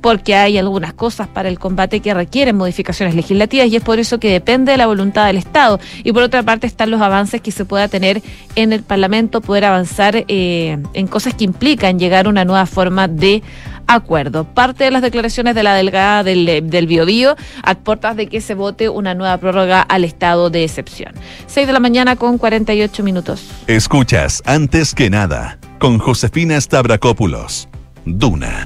porque 0.00 0.34
hay 0.34 0.58
algunas 0.58 0.92
cosas 0.92 1.28
para 1.28 1.48
el 1.48 1.58
combate 1.58 2.00
que 2.00 2.14
requieren 2.14 2.56
modificaciones 2.56 3.14
legislativas 3.14 3.68
y 3.68 3.76
es 3.76 3.82
por 3.82 3.98
eso 3.98 4.18
que 4.18 4.30
depende 4.32 4.72
de 4.72 4.78
la 4.78 4.86
voluntad 4.86 5.26
del 5.26 5.36
Estado. 5.36 5.78
Y 6.02 6.12
por 6.12 6.22
otra 6.22 6.42
parte 6.42 6.66
están 6.66 6.90
los 6.90 7.00
avances 7.00 7.40
que 7.40 7.52
se 7.52 7.64
pueda 7.64 7.88
tener 7.88 8.22
en 8.56 8.72
el 8.72 8.82
Parlamento, 8.82 9.40
poder 9.40 9.64
avanzar 9.64 10.24
eh, 10.28 10.78
en 10.94 11.06
cosas 11.06 11.34
que 11.34 11.44
implican 11.44 11.98
llegar 11.98 12.26
a 12.26 12.28
una 12.28 12.44
nueva 12.44 12.66
forma 12.66 13.08
de 13.08 13.42
acuerdo. 13.94 14.44
Parte 14.44 14.84
de 14.84 14.90
las 14.90 15.02
declaraciones 15.02 15.54
de 15.54 15.62
la 15.62 15.74
delegada 15.74 16.22
del, 16.22 16.68
del 16.70 16.86
Biobío 16.86 17.36
a 17.62 17.74
puertas 17.74 18.16
de 18.16 18.26
que 18.26 18.40
se 18.40 18.54
vote 18.54 18.88
una 18.88 19.14
nueva 19.14 19.36
prórroga 19.38 19.82
al 19.82 20.04
estado 20.04 20.50
de 20.50 20.64
excepción. 20.64 21.12
6 21.46 21.66
de 21.66 21.72
la 21.72 21.80
mañana 21.80 22.16
con 22.16 22.38
48 22.38 23.02
minutos. 23.02 23.50
Escuchas 23.66 24.42
antes 24.46 24.94
que 24.94 25.10
nada 25.10 25.58
con 25.78 25.98
Josefina 25.98 26.60
Stavrakopoulos. 26.60 27.68
Duna. 28.04 28.64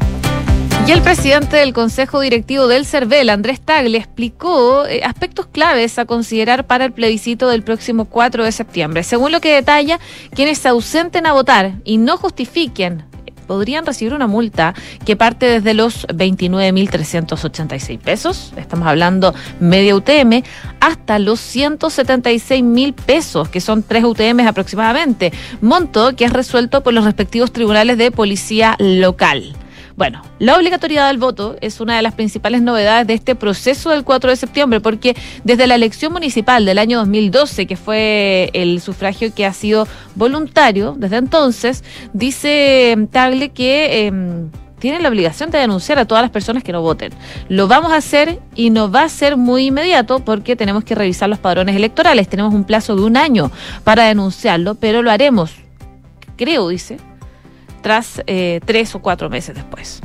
Y 0.86 0.92
el 0.92 1.00
presidente 1.00 1.56
del 1.56 1.72
Consejo 1.72 2.20
Directivo 2.20 2.66
del 2.66 2.84
CERVEL, 2.84 3.30
Andrés 3.30 3.58
Tagle, 3.58 3.96
explicó 3.96 4.84
eh, 4.84 5.00
aspectos 5.02 5.46
claves 5.46 5.98
a 5.98 6.04
considerar 6.04 6.66
para 6.66 6.84
el 6.84 6.92
plebiscito 6.92 7.48
del 7.48 7.62
próximo 7.62 8.04
4 8.04 8.44
de 8.44 8.52
septiembre. 8.52 9.02
Según 9.02 9.32
lo 9.32 9.40
que 9.40 9.54
detalla, 9.54 9.98
quienes 10.34 10.58
se 10.58 10.68
ausenten 10.68 11.26
a 11.26 11.32
votar 11.32 11.72
y 11.84 11.96
no 11.96 12.18
justifiquen 12.18 13.04
podrían 13.44 13.86
recibir 13.86 14.14
una 14.14 14.26
multa 14.26 14.74
que 15.04 15.16
parte 15.16 15.46
desde 15.46 15.74
los 15.74 16.06
29.386 16.08 17.98
pesos, 17.98 18.52
estamos 18.56 18.86
hablando 18.88 19.34
media 19.60 19.94
UTM, 19.94 20.42
hasta 20.80 21.18
los 21.18 21.40
176.000 21.40 22.94
pesos, 22.94 23.48
que 23.48 23.60
son 23.60 23.82
3 23.82 24.04
UTM 24.04 24.40
aproximadamente, 24.46 25.32
monto 25.60 26.14
que 26.16 26.24
es 26.24 26.32
resuelto 26.32 26.82
por 26.82 26.94
los 26.94 27.04
respectivos 27.04 27.52
tribunales 27.52 27.98
de 27.98 28.10
policía 28.10 28.76
local. 28.78 29.54
Bueno, 29.96 30.22
la 30.40 30.56
obligatoriedad 30.56 31.06
del 31.06 31.18
voto 31.18 31.56
es 31.60 31.80
una 31.80 31.96
de 31.96 32.02
las 32.02 32.14
principales 32.14 32.62
novedades 32.62 33.06
de 33.06 33.14
este 33.14 33.36
proceso 33.36 33.90
del 33.90 34.02
4 34.02 34.30
de 34.30 34.36
septiembre, 34.36 34.80
porque 34.80 35.16
desde 35.44 35.68
la 35.68 35.76
elección 35.76 36.12
municipal 36.12 36.64
del 36.64 36.78
año 36.78 36.98
2012, 36.98 37.66
que 37.66 37.76
fue 37.76 38.50
el 38.54 38.80
sufragio 38.80 39.32
que 39.32 39.46
ha 39.46 39.52
sido 39.52 39.86
voluntario 40.16 40.96
desde 40.98 41.16
entonces, 41.16 41.84
dice 42.12 42.96
Tagle 43.10 43.50
que... 43.50 44.08
Eh, 44.08 44.12
tienen 44.80 45.02
la 45.02 45.08
obligación 45.08 45.50
de 45.50 45.56
denunciar 45.56 45.98
a 45.98 46.04
todas 46.04 46.20
las 46.20 46.30
personas 46.30 46.62
que 46.62 46.70
no 46.70 46.82
voten. 46.82 47.10
Lo 47.48 47.68
vamos 47.68 47.90
a 47.92 47.96
hacer 47.96 48.38
y 48.54 48.68
no 48.68 48.90
va 48.90 49.04
a 49.04 49.08
ser 49.08 49.38
muy 49.38 49.68
inmediato 49.68 50.18
porque 50.18 50.56
tenemos 50.56 50.84
que 50.84 50.94
revisar 50.94 51.30
los 51.30 51.38
padrones 51.38 51.74
electorales. 51.74 52.28
Tenemos 52.28 52.52
un 52.52 52.64
plazo 52.64 52.94
de 52.94 53.00
un 53.00 53.16
año 53.16 53.50
para 53.82 54.04
denunciarlo, 54.04 54.74
pero 54.74 55.00
lo 55.00 55.10
haremos, 55.10 55.52
creo, 56.36 56.68
dice, 56.68 56.98
tras 57.84 58.22
eh, 58.26 58.60
tres 58.64 58.94
o 58.94 59.02
cuatro 59.02 59.28
meses 59.28 59.54
después. 59.54 60.00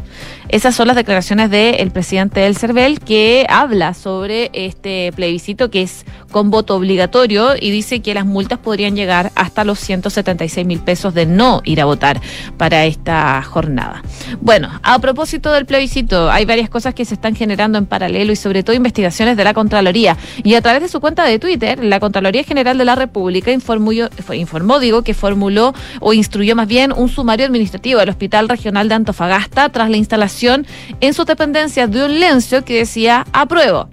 Esas 0.49 0.75
son 0.75 0.87
las 0.87 0.95
declaraciones 0.95 1.51
del 1.51 1.91
presidente 1.91 2.39
del 2.39 2.57
CERVEL 2.57 2.99
que 2.99 3.45
habla 3.49 3.93
sobre 3.93 4.49
este 4.53 5.11
plebiscito 5.15 5.69
que 5.69 5.83
es 5.83 6.05
con 6.31 6.49
voto 6.49 6.75
obligatorio 6.75 7.51
y 7.59 7.69
dice 7.69 7.99
que 7.99 8.15
las 8.15 8.25
multas 8.25 8.57
podrían 8.57 8.95
llegar 8.95 9.31
hasta 9.35 9.63
los 9.63 9.79
176 9.79 10.65
mil 10.65 10.79
pesos 10.79 11.13
de 11.13 11.27
no 11.27 11.61
ir 11.65 11.81
a 11.81 11.85
votar 11.85 12.19
para 12.57 12.85
esta 12.85 13.43
jornada. 13.43 14.01
Bueno, 14.41 14.71
a 14.81 14.97
propósito 14.97 15.51
del 15.51 15.67
plebiscito, 15.67 16.31
hay 16.31 16.45
varias 16.45 16.69
cosas 16.69 16.95
que 16.95 17.05
se 17.05 17.13
están 17.13 17.35
generando 17.35 17.77
en 17.77 17.85
paralelo 17.85 18.31
y 18.31 18.35
sobre 18.35 18.63
todo 18.63 18.75
investigaciones 18.75 19.37
de 19.37 19.43
la 19.43 19.53
Contraloría. 19.53 20.17
Y 20.43 20.55
a 20.55 20.61
través 20.61 20.81
de 20.81 20.89
su 20.89 20.99
cuenta 20.99 21.25
de 21.25 21.37
Twitter, 21.37 21.83
la 21.83 21.99
Contraloría 21.99 22.43
General 22.43 22.75
de 22.75 22.85
la 22.85 22.95
República 22.95 23.51
informó, 23.51 23.91
informó 24.33 24.79
digo, 24.79 25.03
que 25.03 25.13
formuló 25.13 25.75
o 25.99 26.13
instruyó 26.13 26.55
más 26.55 26.67
bien 26.67 26.91
un 26.91 27.07
sumario 27.07 27.45
administrativo 27.45 27.99
del 27.99 28.09
Hospital 28.09 28.49
Regional 28.49 28.89
de 28.89 28.95
Antofagasta 28.95 29.69
tras 29.69 29.91
la 29.91 29.97
instalación 29.97 30.38
en 30.43 31.13
sus 31.13 31.25
dependencias 31.25 31.89
de 31.91 32.05
un 32.05 32.19
lencio 32.19 32.63
que 32.63 32.79
decía 32.79 33.25
apruebo. 33.33 33.89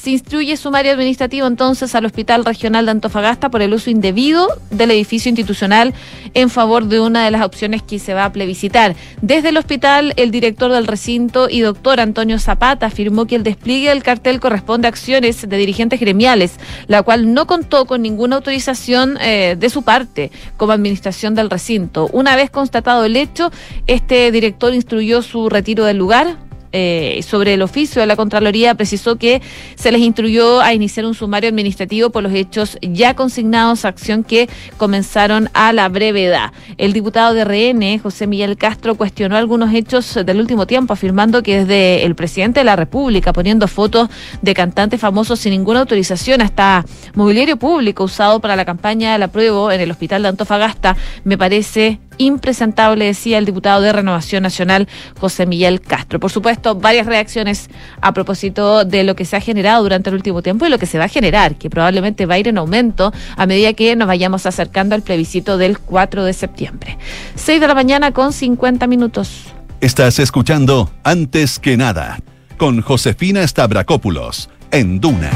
Se 0.00 0.10
instruye 0.10 0.56
sumario 0.56 0.92
administrativo 0.92 1.48
entonces 1.48 1.92
al 1.96 2.06
Hospital 2.06 2.44
Regional 2.44 2.84
de 2.84 2.92
Antofagasta 2.92 3.50
por 3.50 3.62
el 3.62 3.74
uso 3.74 3.90
indebido 3.90 4.46
del 4.70 4.92
edificio 4.92 5.28
institucional 5.28 5.92
en 6.34 6.50
favor 6.50 6.84
de 6.84 7.00
una 7.00 7.24
de 7.24 7.32
las 7.32 7.42
opciones 7.42 7.82
que 7.82 7.98
se 7.98 8.14
va 8.14 8.24
a 8.24 8.32
plebiscitar. 8.32 8.94
Desde 9.22 9.48
el 9.48 9.56
hospital, 9.56 10.12
el 10.16 10.30
director 10.30 10.70
del 10.70 10.86
recinto 10.86 11.48
y 11.50 11.60
doctor 11.60 11.98
Antonio 11.98 12.38
Zapata 12.38 12.86
afirmó 12.86 13.26
que 13.26 13.34
el 13.34 13.42
despliegue 13.42 13.88
del 13.88 14.04
cartel 14.04 14.38
corresponde 14.38 14.86
a 14.86 14.90
acciones 14.90 15.48
de 15.48 15.56
dirigentes 15.56 15.98
gremiales, 15.98 16.60
la 16.86 17.02
cual 17.02 17.34
no 17.34 17.48
contó 17.48 17.84
con 17.86 18.00
ninguna 18.00 18.36
autorización 18.36 19.18
eh, 19.20 19.56
de 19.58 19.68
su 19.68 19.82
parte 19.82 20.30
como 20.56 20.72
administración 20.72 21.34
del 21.34 21.50
recinto. 21.50 22.08
Una 22.12 22.36
vez 22.36 22.50
constatado 22.50 23.04
el 23.04 23.16
hecho, 23.16 23.50
este 23.88 24.30
director 24.30 24.72
instruyó 24.72 25.22
su 25.22 25.48
retiro 25.48 25.84
del 25.84 25.96
lugar 25.96 26.47
eh, 26.72 27.20
sobre 27.26 27.54
el 27.54 27.62
oficio 27.62 28.00
de 28.00 28.06
la 28.06 28.16
Contraloría 28.16 28.74
precisó 28.74 29.16
que 29.16 29.40
se 29.74 29.92
les 29.92 30.00
instruyó 30.00 30.60
a 30.60 30.74
iniciar 30.74 31.06
un 31.06 31.14
sumario 31.14 31.48
administrativo 31.48 32.10
por 32.10 32.22
los 32.22 32.32
hechos 32.32 32.78
ya 32.82 33.14
consignados, 33.14 33.84
acción 33.84 34.24
que 34.24 34.48
comenzaron 34.76 35.50
a 35.54 35.72
la 35.72 35.88
brevedad. 35.88 36.52
El 36.76 36.92
diputado 36.92 37.34
de 37.34 37.44
RN, 37.44 37.98
José 38.00 38.26
Miguel 38.26 38.56
Castro, 38.56 38.96
cuestionó 38.96 39.36
algunos 39.36 39.72
hechos 39.74 40.18
del 40.24 40.40
último 40.40 40.66
tiempo, 40.66 40.92
afirmando 40.92 41.42
que 41.42 41.60
desde 41.60 42.04
el 42.04 42.14
presidente 42.14 42.60
de 42.60 42.64
la 42.64 42.76
República, 42.76 43.32
poniendo 43.32 43.68
fotos 43.68 44.08
de 44.42 44.54
cantantes 44.54 45.00
famosos 45.00 45.38
sin 45.40 45.52
ninguna 45.52 45.80
autorización, 45.80 46.40
hasta 46.42 46.84
mobiliario 47.14 47.56
público 47.56 48.04
usado 48.04 48.40
para 48.40 48.56
la 48.56 48.64
campaña 48.64 49.16
la 49.18 49.28
prueba 49.28 49.74
en 49.74 49.80
el 49.80 49.90
hospital 49.90 50.22
de 50.22 50.28
Antofagasta, 50.28 50.96
me 51.24 51.38
parece 51.38 52.00
impresentable, 52.18 53.06
decía 53.06 53.38
el 53.38 53.46
diputado 53.46 53.80
de 53.80 53.92
Renovación 53.92 54.42
Nacional, 54.42 54.88
José 55.18 55.46
Miguel 55.46 55.80
Castro. 55.80 56.20
Por 56.20 56.30
supuesto, 56.30 56.74
varias 56.74 57.06
reacciones 57.06 57.70
a 58.00 58.12
propósito 58.12 58.84
de 58.84 59.04
lo 59.04 59.16
que 59.16 59.24
se 59.24 59.36
ha 59.36 59.40
generado 59.40 59.82
durante 59.82 60.10
el 60.10 60.16
último 60.16 60.42
tiempo 60.42 60.66
y 60.66 60.68
lo 60.68 60.78
que 60.78 60.86
se 60.86 60.98
va 60.98 61.04
a 61.04 61.08
generar, 61.08 61.56
que 61.56 61.70
probablemente 61.70 62.26
va 62.26 62.34
a 62.34 62.38
ir 62.38 62.48
en 62.48 62.58
aumento 62.58 63.12
a 63.36 63.46
medida 63.46 63.72
que 63.72 63.96
nos 63.96 64.08
vayamos 64.08 64.46
acercando 64.46 64.94
al 64.94 65.02
plebiscito 65.02 65.58
del 65.58 65.78
4 65.78 66.24
de 66.24 66.32
septiembre. 66.32 66.98
6 67.34 67.60
de 67.60 67.68
la 67.68 67.74
mañana 67.74 68.12
con 68.12 68.32
50 68.32 68.86
minutos. 68.86 69.44
Estás 69.80 70.18
escuchando 70.18 70.90
Antes 71.04 71.58
que 71.58 71.76
nada 71.76 72.18
con 72.56 72.82
Josefina 72.82 73.46
Stavrakopoulos 73.46 74.50
en 74.70 75.00
Duna. 75.00 75.30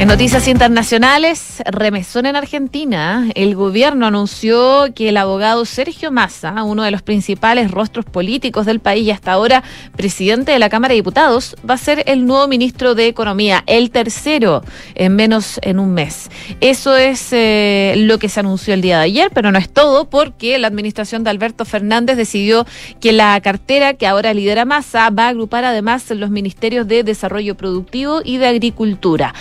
En 0.00 0.08
noticias 0.08 0.48
internacionales, 0.48 1.62
remesón 1.64 2.26
en 2.26 2.34
Argentina. 2.34 3.28
El 3.36 3.54
gobierno 3.54 4.06
anunció 4.06 4.92
que 4.92 5.08
el 5.08 5.16
abogado 5.16 5.64
Sergio 5.64 6.10
Massa, 6.10 6.64
uno 6.64 6.82
de 6.82 6.90
los 6.90 7.00
principales 7.00 7.70
rostros 7.70 8.04
políticos 8.04 8.66
del 8.66 8.80
país 8.80 9.06
y 9.06 9.12
hasta 9.12 9.32
ahora 9.32 9.62
presidente 9.96 10.50
de 10.50 10.58
la 10.58 10.68
Cámara 10.68 10.92
de 10.92 10.96
Diputados, 10.96 11.56
va 11.68 11.74
a 11.74 11.78
ser 11.78 12.02
el 12.06 12.26
nuevo 12.26 12.48
ministro 12.48 12.96
de 12.96 13.06
Economía, 13.06 13.62
el 13.66 13.90
tercero 13.92 14.62
en 14.96 15.14
menos 15.14 15.60
en 15.62 15.78
un 15.78 15.94
mes. 15.94 16.28
Eso 16.60 16.96
es 16.96 17.28
eh, 17.30 17.94
lo 17.96 18.18
que 18.18 18.28
se 18.28 18.40
anunció 18.40 18.74
el 18.74 18.82
día 18.82 18.98
de 18.98 19.04
ayer, 19.04 19.30
pero 19.32 19.52
no 19.52 19.58
es 19.58 19.70
todo 19.70 20.10
porque 20.10 20.58
la 20.58 20.66
administración 20.66 21.22
de 21.22 21.30
Alberto 21.30 21.64
Fernández 21.64 22.16
decidió 22.16 22.66
que 23.00 23.12
la 23.12 23.40
cartera 23.40 23.94
que 23.94 24.08
ahora 24.08 24.34
lidera 24.34 24.64
Massa 24.64 25.08
va 25.10 25.26
a 25.26 25.28
agrupar 25.28 25.64
además 25.64 26.10
los 26.10 26.30
ministerios 26.30 26.88
de 26.88 27.04
Desarrollo 27.04 27.56
Productivo 27.56 28.22
y 28.24 28.38
de 28.38 28.48
Agricultura. 28.48 29.32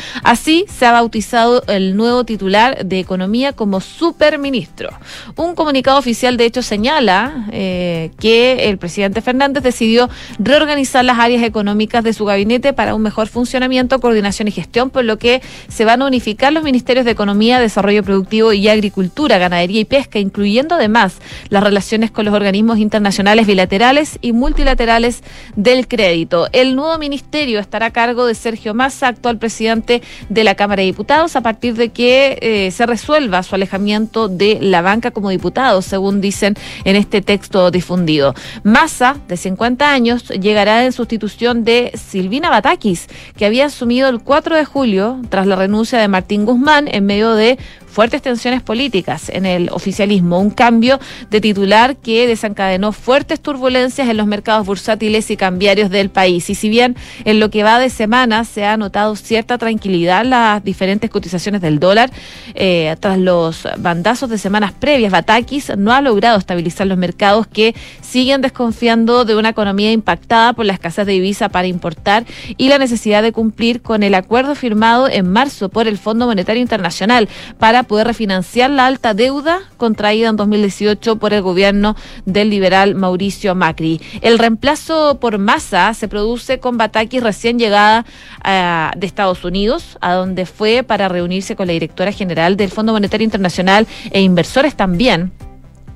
Se 0.44 0.86
ha 0.86 0.92
bautizado 0.92 1.64
el 1.68 1.96
nuevo 1.96 2.26
titular 2.26 2.86
de 2.86 3.00
Economía 3.00 3.54
como 3.54 3.80
superministro. 3.80 4.90
Un 5.38 5.56
comunicado 5.56 5.98
oficial, 5.98 6.36
de 6.36 6.46
hecho, 6.46 6.62
señala 6.62 7.48
eh, 7.52 8.12
que 8.20 8.70
el 8.70 8.78
presidente 8.78 9.22
Fernández 9.22 9.64
decidió 9.64 10.10
reorganizar 10.40 11.06
las 11.06 11.18
áreas 11.18 11.44
económicas 11.44 12.04
de 12.04 12.12
su 12.12 12.26
gabinete 12.26 12.74
para 12.74 12.94
un 12.94 13.02
mejor 13.02 13.28
funcionamiento, 13.28 14.00
coordinación 14.00 14.50
y 14.50 14.52
gestión, 14.52 14.90
por 14.90 15.06
lo 15.06 15.18
que 15.18 15.42
se 15.70 15.86
van 15.86 16.02
a 16.02 16.08
unificar 16.08 16.52
los 16.52 16.64
ministerios 16.64 17.06
de 17.06 17.12
Economía, 17.12 17.60
Desarrollo 17.60 18.04
Productivo 18.04 18.52
y 18.52 18.68
Agricultura, 18.68 19.38
Ganadería 19.38 19.80
y 19.80 19.86
Pesca, 19.86 20.20
incluyendo 20.20 20.76
además 20.76 21.20
las 21.48 21.64
relaciones 21.64 22.12
con 22.12 22.26
los 22.26 22.34
organismos 22.34 22.80
internacionales 22.80 23.48
bilaterales 23.48 24.20
y 24.22 24.34
multilaterales 24.34 25.24
del 25.56 25.88
crédito. 25.88 26.50
El 26.52 26.76
nuevo 26.76 26.98
ministerio 26.98 27.62
estará 27.62 27.88
a 27.88 27.92
cargo 27.92 28.26
de 28.26 28.36
Sergio 28.36 28.74
Massa, 28.74 29.08
actual 29.08 29.38
presidente 29.38 30.02
de 30.34 30.44
la 30.44 30.56
Cámara 30.56 30.82
de 30.82 30.88
Diputados 30.88 31.36
a 31.36 31.42
partir 31.42 31.76
de 31.76 31.90
que 31.90 32.40
eh, 32.42 32.72
se 32.72 32.86
resuelva 32.86 33.44
su 33.44 33.56
alejamiento 33.56 34.28
de 34.28 34.60
la 34.62 34.82
banca 34.82 35.12
como 35.12 35.30
diputado, 35.30 35.82
según 35.82 36.22
dicen 36.22 36.56
en 36.84 36.96
este 36.96 37.22
texto 37.22 37.72
difundido. 37.72 38.34
Massa, 38.64 39.18
de 39.28 39.38
50 39.38 39.92
años, 39.92 40.30
llegará 40.30 40.86
en 40.86 40.92
sustitución 40.92 41.64
de 41.64 41.92
Silvina 41.96 42.50
Batakis, 42.50 43.08
que 43.38 43.46
había 43.46 43.66
asumido 43.66 44.10
el 44.10 44.22
4 44.22 44.56
de 44.56 44.66
julio 44.66 45.20
tras 45.30 45.48
la 45.48 45.56
renuncia 45.56 46.00
de 46.00 46.08
Martín 46.08 46.46
Guzmán 46.46 46.88
en 46.92 47.06
medio 47.06 47.36
de 47.36 47.58
fuertes 47.94 48.24
tensiones 48.24 48.64
políticas 48.64 49.30
en 49.30 49.46
el 49.46 49.70
oficialismo, 49.70 50.40
un 50.40 50.50
cambio 50.50 51.00
de 51.30 51.40
titular 51.40 51.96
que 51.96 52.26
desencadenó 52.26 52.92
fuertes 52.92 53.40
turbulencias 53.40 54.10
en 54.10 54.18
los 54.18 54.26
mercados 54.26 54.66
bursátiles 54.66 55.30
y 55.30 55.38
cambiarios 55.38 55.92
del 55.92 56.10
país. 56.10 56.50
Y 56.50 56.56
si 56.56 56.70
bien 56.70 56.96
en 57.24 57.40
lo 57.40 57.52
que 57.52 57.62
va 57.64 57.78
de 57.78 57.92
semana 57.92 58.46
se 58.46 58.66
ha 58.66 58.78
notado 58.78 59.16
cierta 59.16 59.60
tranquilidad 59.60 60.23
las 60.26 60.64
diferentes 60.64 61.10
cotizaciones 61.10 61.62
del 61.62 61.80
dólar, 61.80 62.12
eh, 62.56 62.96
tras 63.00 63.18
los 63.18 63.68
bandazos 63.78 64.30
de 64.30 64.38
semanas 64.38 64.74
previas, 64.74 65.12
Batakis 65.12 65.78
no 65.78 65.94
ha 65.94 66.02
logrado 66.02 66.38
estabilizar 66.38 66.88
los 66.88 66.98
mercados 66.98 67.48
que 67.48 67.76
siguen 68.02 68.42
desconfiando 68.42 69.26
de 69.26 69.36
una 69.36 69.50
economía 69.50 69.92
impactada 69.92 70.54
por 70.54 70.66
la 70.66 70.74
escasez 70.74 71.06
de 71.06 71.14
divisa 71.14 71.50
para 71.50 71.68
importar 71.68 72.26
y 72.58 72.70
la 72.70 72.78
necesidad 72.78 73.22
de 73.22 73.32
cumplir 73.32 73.82
con 73.82 74.04
el 74.04 74.16
acuerdo 74.16 74.56
firmado 74.56 75.08
en 75.10 75.32
marzo 75.32 75.70
por 75.70 75.88
el 75.88 75.98
Fondo 75.98 76.26
Monetario 76.26 76.62
Internacional 76.62 77.30
para 77.60 77.84
poder 77.84 78.08
refinanciar 78.08 78.70
la 78.70 78.86
alta 78.86 79.14
deuda 79.14 79.60
contraída 79.78 80.30
en 80.30 80.36
2018 80.36 81.18
por 81.18 81.34
el 81.34 81.42
gobierno 81.42 81.96
del 82.26 82.50
liberal 82.50 82.96
Mauricio 82.96 83.56
Macri. 83.56 84.02
El 84.22 84.40
reemplazo 84.40 85.20
por 85.20 85.38
masa 85.38 85.94
se 85.94 86.08
produce 86.08 86.60
con 86.60 86.78
Bataki 86.78 87.20
recién 87.20 87.60
llegada 87.60 88.06
uh, 88.46 88.98
de 88.98 89.06
Estados 89.06 89.44
Unidos, 89.44 89.98
a 90.02 90.13
donde 90.16 90.46
fue 90.46 90.84
para 90.84 91.08
reunirse 91.08 91.56
con 91.56 91.68
la 91.68 91.74
directora 91.74 92.12
general 92.12 92.58
del 92.58 92.70
Fondo 92.70 92.94
Monetario 92.94 93.26
Internacional 93.26 93.88
e 94.12 94.22
inversores 94.22 94.76
también 94.76 95.32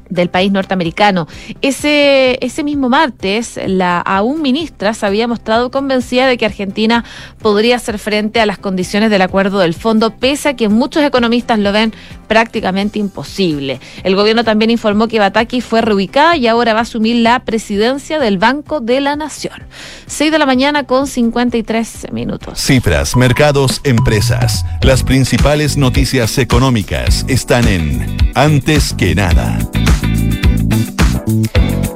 del 0.09 0.29
país 0.29 0.51
norteamericano. 0.51 1.27
Ese, 1.61 2.37
ese 2.41 2.63
mismo 2.63 2.89
martes, 2.89 3.59
la 3.65 3.99
aún 3.99 4.41
ministra 4.41 4.93
se 4.93 5.05
había 5.05 5.27
mostrado 5.27 5.71
convencida 5.71 6.27
de 6.27 6.37
que 6.37 6.45
Argentina 6.45 7.03
podría 7.39 7.75
hacer 7.75 7.99
frente 7.99 8.39
a 8.39 8.45
las 8.45 8.57
condiciones 8.57 9.09
del 9.09 9.21
acuerdo 9.21 9.59
del 9.59 9.73
fondo, 9.73 10.15
pese 10.15 10.49
a 10.49 10.53
que 10.55 10.69
muchos 10.69 11.03
economistas 11.03 11.59
lo 11.59 11.71
ven 11.71 11.93
prácticamente 12.27 12.99
imposible. 12.99 13.79
El 14.03 14.15
gobierno 14.15 14.43
también 14.43 14.71
informó 14.71 15.07
que 15.07 15.19
Bataki 15.19 15.61
fue 15.61 15.81
reubicada 15.81 16.35
y 16.35 16.47
ahora 16.47 16.73
va 16.73 16.79
a 16.79 16.83
asumir 16.83 17.17
la 17.17 17.39
presidencia 17.39 18.19
del 18.19 18.37
Banco 18.37 18.79
de 18.79 19.01
la 19.01 19.15
Nación. 19.15 19.63
6 20.07 20.31
de 20.31 20.39
la 20.39 20.45
mañana 20.45 20.83
con 20.83 21.07
53 21.07 22.07
minutos. 22.11 22.59
Cifras, 22.59 23.15
mercados, 23.15 23.81
empresas. 23.83 24.65
Las 24.81 25.03
principales 25.03 25.77
noticias 25.77 26.37
económicas 26.37 27.25
están 27.27 27.67
en 27.67 28.26
Antes 28.39 28.93
que 28.93 29.15
nada. 29.15 29.57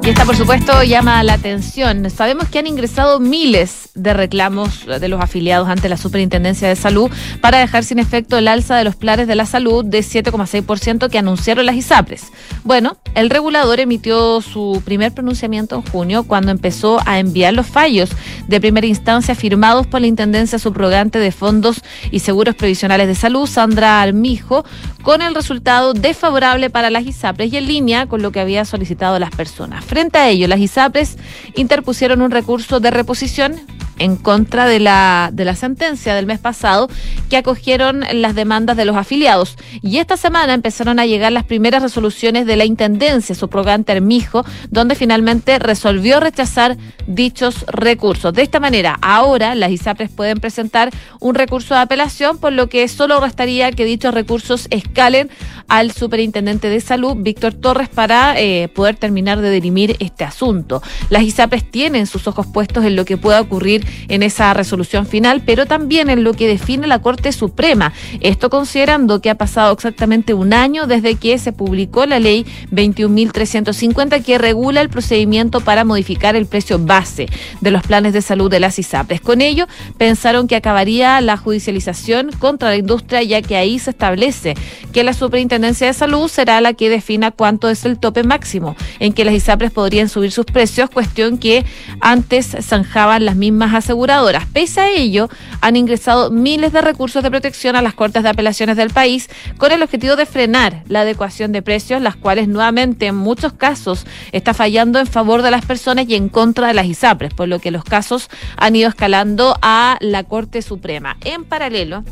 Y 0.04 0.08
esta, 0.08 0.24
por 0.24 0.34
supuesto, 0.34 0.82
llama 0.82 1.22
la 1.22 1.34
atención. 1.34 2.10
Sabemos 2.10 2.48
que 2.48 2.58
han 2.58 2.66
ingresado 2.66 3.20
miles 3.20 3.90
de 3.94 4.12
reclamos 4.12 4.84
de 4.84 5.08
los 5.08 5.20
afiliados 5.20 5.68
ante 5.68 5.88
la 5.88 5.96
Superintendencia 5.96 6.66
de 6.66 6.74
Salud 6.74 7.08
para 7.40 7.58
dejar 7.58 7.84
sin 7.84 8.00
efecto 8.00 8.36
el 8.36 8.48
alza 8.48 8.76
de 8.76 8.82
los 8.82 8.96
planes 8.96 9.28
de 9.28 9.36
la 9.36 9.46
salud 9.46 9.84
de 9.84 10.00
7,6% 10.00 11.08
que 11.08 11.18
anunciaron 11.18 11.66
las 11.66 11.76
ISAPRES. 11.76 12.32
Bueno, 12.64 12.96
el 13.14 13.30
regulador 13.30 13.78
emitió 13.78 14.40
su 14.40 14.82
primer 14.84 15.12
pronunciamiento 15.12 15.76
en 15.76 15.82
junio 15.82 16.24
cuando 16.24 16.50
empezó 16.50 16.98
a 17.06 17.20
enviar 17.20 17.54
los 17.54 17.68
fallos 17.68 18.10
de 18.48 18.60
primera 18.60 18.88
instancia 18.88 19.36
firmados 19.36 19.86
por 19.86 20.00
la 20.00 20.08
Intendencia 20.08 20.58
Subrogante 20.58 21.20
de 21.20 21.30
Fondos 21.30 21.80
y 22.10 22.18
Seguros 22.18 22.56
Provisionales 22.56 23.06
de 23.06 23.14
Salud, 23.14 23.46
Sandra 23.46 24.02
Armijo, 24.02 24.64
con 25.02 25.22
el 25.22 25.34
resultado 25.34 25.94
desfavorable 25.94 26.70
para 26.70 26.90
las 26.90 27.04
ISAPRES 27.04 27.52
y 27.52 27.56
en 27.56 27.68
línea 27.68 28.06
con 28.06 28.20
lo 28.20 28.32
que 28.32 28.40
había 28.40 28.64
solicitado 28.64 29.18
las 29.20 29.30
personas. 29.30 29.84
Frente 29.92 30.16
a 30.16 30.30
ello, 30.30 30.48
las 30.48 30.58
ISAPRES 30.58 31.18
interpusieron 31.54 32.22
un 32.22 32.30
recurso 32.30 32.80
de 32.80 32.90
reposición 32.90 33.60
en 34.02 34.16
contra 34.16 34.66
de 34.66 34.80
la, 34.80 35.30
de 35.32 35.44
la 35.44 35.54
sentencia 35.54 36.14
del 36.14 36.26
mes 36.26 36.40
pasado 36.40 36.88
que 37.30 37.36
acogieron 37.36 38.04
las 38.12 38.34
demandas 38.34 38.76
de 38.76 38.84
los 38.84 38.96
afiliados. 38.96 39.56
Y 39.80 39.98
esta 39.98 40.16
semana 40.16 40.54
empezaron 40.54 40.98
a 40.98 41.06
llegar 41.06 41.32
las 41.32 41.44
primeras 41.44 41.82
resoluciones 41.82 42.46
de 42.46 42.56
la 42.56 42.64
Intendencia 42.64 43.34
subrogante 43.34 43.92
Armijo, 43.92 44.44
donde 44.70 44.96
finalmente 44.96 45.58
resolvió 45.58 46.18
rechazar 46.18 46.76
dichos 47.06 47.64
recursos. 47.68 48.32
De 48.34 48.42
esta 48.42 48.60
manera, 48.60 48.98
ahora 49.02 49.54
las 49.54 49.70
ISAPRES 49.70 50.10
pueden 50.10 50.38
presentar 50.38 50.90
un 51.20 51.34
recurso 51.34 51.74
de 51.74 51.80
apelación, 51.80 52.38
por 52.38 52.52
lo 52.52 52.68
que 52.68 52.88
solo 52.88 53.20
restaría 53.20 53.70
que 53.70 53.84
dichos 53.84 54.12
recursos 54.12 54.66
escalen 54.70 55.30
al 55.68 55.92
superintendente 55.92 56.68
de 56.68 56.80
salud, 56.80 57.14
Víctor 57.18 57.54
Torres, 57.54 57.88
para 57.88 58.38
eh, 58.38 58.68
poder 58.68 58.96
terminar 58.96 59.40
de 59.40 59.50
dirimir 59.50 59.96
este 60.00 60.24
asunto. 60.24 60.82
Las 61.08 61.22
ISAPRES 61.22 61.70
tienen 61.70 62.06
sus 62.06 62.26
ojos 62.26 62.46
puestos 62.46 62.84
en 62.84 62.96
lo 62.96 63.04
que 63.04 63.16
pueda 63.16 63.40
ocurrir 63.40 63.86
en 64.08 64.22
esa 64.22 64.54
resolución 64.54 65.06
final, 65.06 65.42
pero 65.44 65.66
también 65.66 66.10
en 66.10 66.24
lo 66.24 66.32
que 66.34 66.48
define 66.48 66.86
la 66.86 67.00
Corte 67.00 67.32
Suprema. 67.32 67.92
Esto 68.20 68.50
considerando 68.50 69.20
que 69.20 69.30
ha 69.30 69.34
pasado 69.36 69.72
exactamente 69.72 70.34
un 70.34 70.52
año 70.52 70.86
desde 70.86 71.16
que 71.16 71.38
se 71.38 71.52
publicó 71.52 72.06
la 72.06 72.18
ley 72.18 72.46
21.350 72.70 74.22
que 74.22 74.38
regula 74.38 74.80
el 74.80 74.88
procedimiento 74.88 75.60
para 75.60 75.84
modificar 75.84 76.36
el 76.36 76.46
precio 76.46 76.78
base 76.78 77.26
de 77.60 77.70
los 77.70 77.82
planes 77.82 78.12
de 78.12 78.22
salud 78.22 78.50
de 78.50 78.60
las 78.60 78.78
ISAPRES. 78.78 79.20
Con 79.20 79.40
ello, 79.40 79.66
pensaron 79.98 80.46
que 80.48 80.56
acabaría 80.56 81.20
la 81.20 81.36
judicialización 81.36 82.30
contra 82.38 82.70
la 82.70 82.76
industria, 82.76 83.22
ya 83.22 83.42
que 83.42 83.56
ahí 83.56 83.78
se 83.78 83.90
establece 83.90 84.54
que 84.92 85.04
la 85.04 85.12
Superintendencia 85.12 85.86
de 85.86 85.92
Salud 85.92 86.28
será 86.28 86.60
la 86.60 86.74
que 86.74 86.90
defina 86.90 87.30
cuánto 87.30 87.68
es 87.68 87.84
el 87.84 87.98
tope 87.98 88.22
máximo 88.22 88.76
en 88.98 89.12
que 89.12 89.24
las 89.24 89.34
ISAPRES 89.34 89.70
podrían 89.70 90.08
subir 90.08 90.32
sus 90.32 90.46
precios, 90.46 90.90
cuestión 90.90 91.38
que 91.38 91.64
antes 92.00 92.56
zanjaban 92.60 93.24
las 93.24 93.36
mismas 93.36 93.71
aseguradoras. 93.74 94.46
Pese 94.46 94.80
a 94.80 94.90
ello, 94.90 95.28
han 95.60 95.76
ingresado 95.76 96.30
miles 96.30 96.72
de 96.72 96.80
recursos 96.80 97.22
de 97.22 97.30
protección 97.30 97.76
a 97.76 97.82
las 97.82 97.94
Cortes 97.94 98.22
de 98.22 98.28
Apelaciones 98.28 98.76
del 98.76 98.90
país 98.90 99.28
con 99.58 99.72
el 99.72 99.82
objetivo 99.82 100.16
de 100.16 100.26
frenar 100.26 100.82
la 100.88 101.00
adecuación 101.00 101.52
de 101.52 101.62
precios, 101.62 102.02
las 102.02 102.16
cuales 102.16 102.48
nuevamente 102.48 103.06
en 103.06 103.16
muchos 103.16 103.52
casos 103.52 104.06
está 104.32 104.54
fallando 104.54 104.98
en 104.98 105.06
favor 105.06 105.42
de 105.42 105.50
las 105.50 105.64
personas 105.64 106.08
y 106.08 106.14
en 106.14 106.28
contra 106.28 106.68
de 106.68 106.74
las 106.74 106.86
ISAPRES, 106.86 107.34
por 107.34 107.48
lo 107.48 107.58
que 107.58 107.70
los 107.70 107.84
casos 107.84 108.28
han 108.56 108.76
ido 108.76 108.88
escalando 108.88 109.56
a 109.62 109.96
la 110.00 110.24
Corte 110.24 110.62
Suprema. 110.62 111.16
En 111.24 111.44
paralelo, 111.44 112.04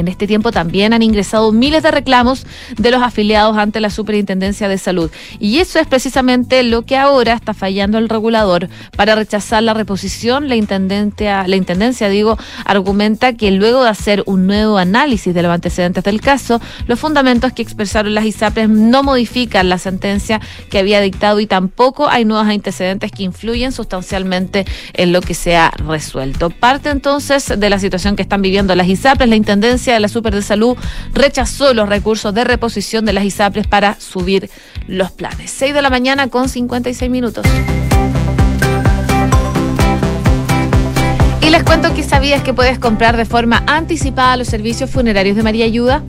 en 0.00 0.08
este 0.08 0.26
tiempo 0.26 0.52
también 0.52 0.92
han 0.92 1.02
ingresado 1.02 1.52
miles 1.52 1.82
de 1.82 1.90
reclamos 1.90 2.46
de 2.76 2.90
los 2.90 3.02
afiliados 3.02 3.56
ante 3.56 3.80
la 3.80 3.90
Superintendencia 3.90 4.68
de 4.68 4.78
Salud. 4.78 5.10
Y 5.38 5.58
eso 5.58 5.78
es 5.78 5.86
precisamente 5.86 6.62
lo 6.62 6.82
que 6.82 6.96
ahora 6.96 7.32
está 7.32 7.54
fallando 7.54 7.98
el 7.98 8.08
regulador 8.08 8.68
para 8.96 9.14
rechazar 9.14 9.62
la 9.62 9.74
reposición. 9.74 10.48
La 10.48 10.56
intendencia, 10.56 11.46
la 11.46 11.56
intendencia, 11.56 12.08
digo, 12.08 12.38
argumenta 12.64 13.32
que 13.34 13.50
luego 13.50 13.84
de 13.84 13.90
hacer 13.90 14.22
un 14.26 14.46
nuevo 14.46 14.78
análisis 14.78 15.34
de 15.34 15.42
los 15.42 15.52
antecedentes 15.52 16.04
del 16.04 16.20
caso, 16.20 16.60
los 16.86 16.98
fundamentos 16.98 17.52
que 17.52 17.62
expresaron 17.62 18.14
las 18.14 18.24
ISAPRES 18.24 18.68
no 18.68 19.02
modifican 19.02 19.68
la 19.68 19.78
sentencia 19.78 20.40
que 20.70 20.78
había 20.78 21.00
dictado 21.00 21.40
y 21.40 21.46
tampoco 21.46 22.08
hay 22.08 22.24
nuevos 22.24 22.46
antecedentes 22.46 23.12
que 23.12 23.22
influyen 23.24 23.72
sustancialmente 23.72 24.64
en 24.94 25.12
lo 25.12 25.20
que 25.20 25.34
se 25.34 25.56
ha 25.56 25.70
resuelto. 25.70 26.50
Parte 26.50 26.90
entonces 26.90 27.52
de 27.58 27.70
la 27.70 27.78
situación 27.78 28.16
que 28.16 28.22
están 28.22 28.42
viviendo 28.42 28.74
las 28.74 28.88
ISAPRES, 28.88 29.28
la 29.28 29.36
intendencia 29.36 29.87
de 29.94 30.00
la 30.00 30.08
Super 30.08 30.34
de 30.34 30.42
Salud 30.42 30.76
rechazó 31.12 31.74
los 31.74 31.88
recursos 31.88 32.34
de 32.34 32.44
reposición 32.44 33.04
de 33.04 33.12
las 33.12 33.24
ISAPRES 33.24 33.66
para 33.66 33.98
subir 34.00 34.50
los 34.86 35.10
planes. 35.10 35.50
6 35.50 35.74
de 35.74 35.82
la 35.82 35.90
mañana 35.90 36.28
con 36.28 36.48
56 36.48 37.10
minutos. 37.10 37.46
Y 41.40 41.50
les 41.50 41.62
cuento 41.62 41.94
que 41.94 42.02
sabías 42.02 42.42
que 42.42 42.52
puedes 42.52 42.78
comprar 42.78 43.16
de 43.16 43.24
forma 43.24 43.62
anticipada 43.66 44.36
los 44.36 44.48
servicios 44.48 44.90
funerarios 44.90 45.36
de 45.36 45.42
María 45.42 45.64
Ayuda 45.64 46.02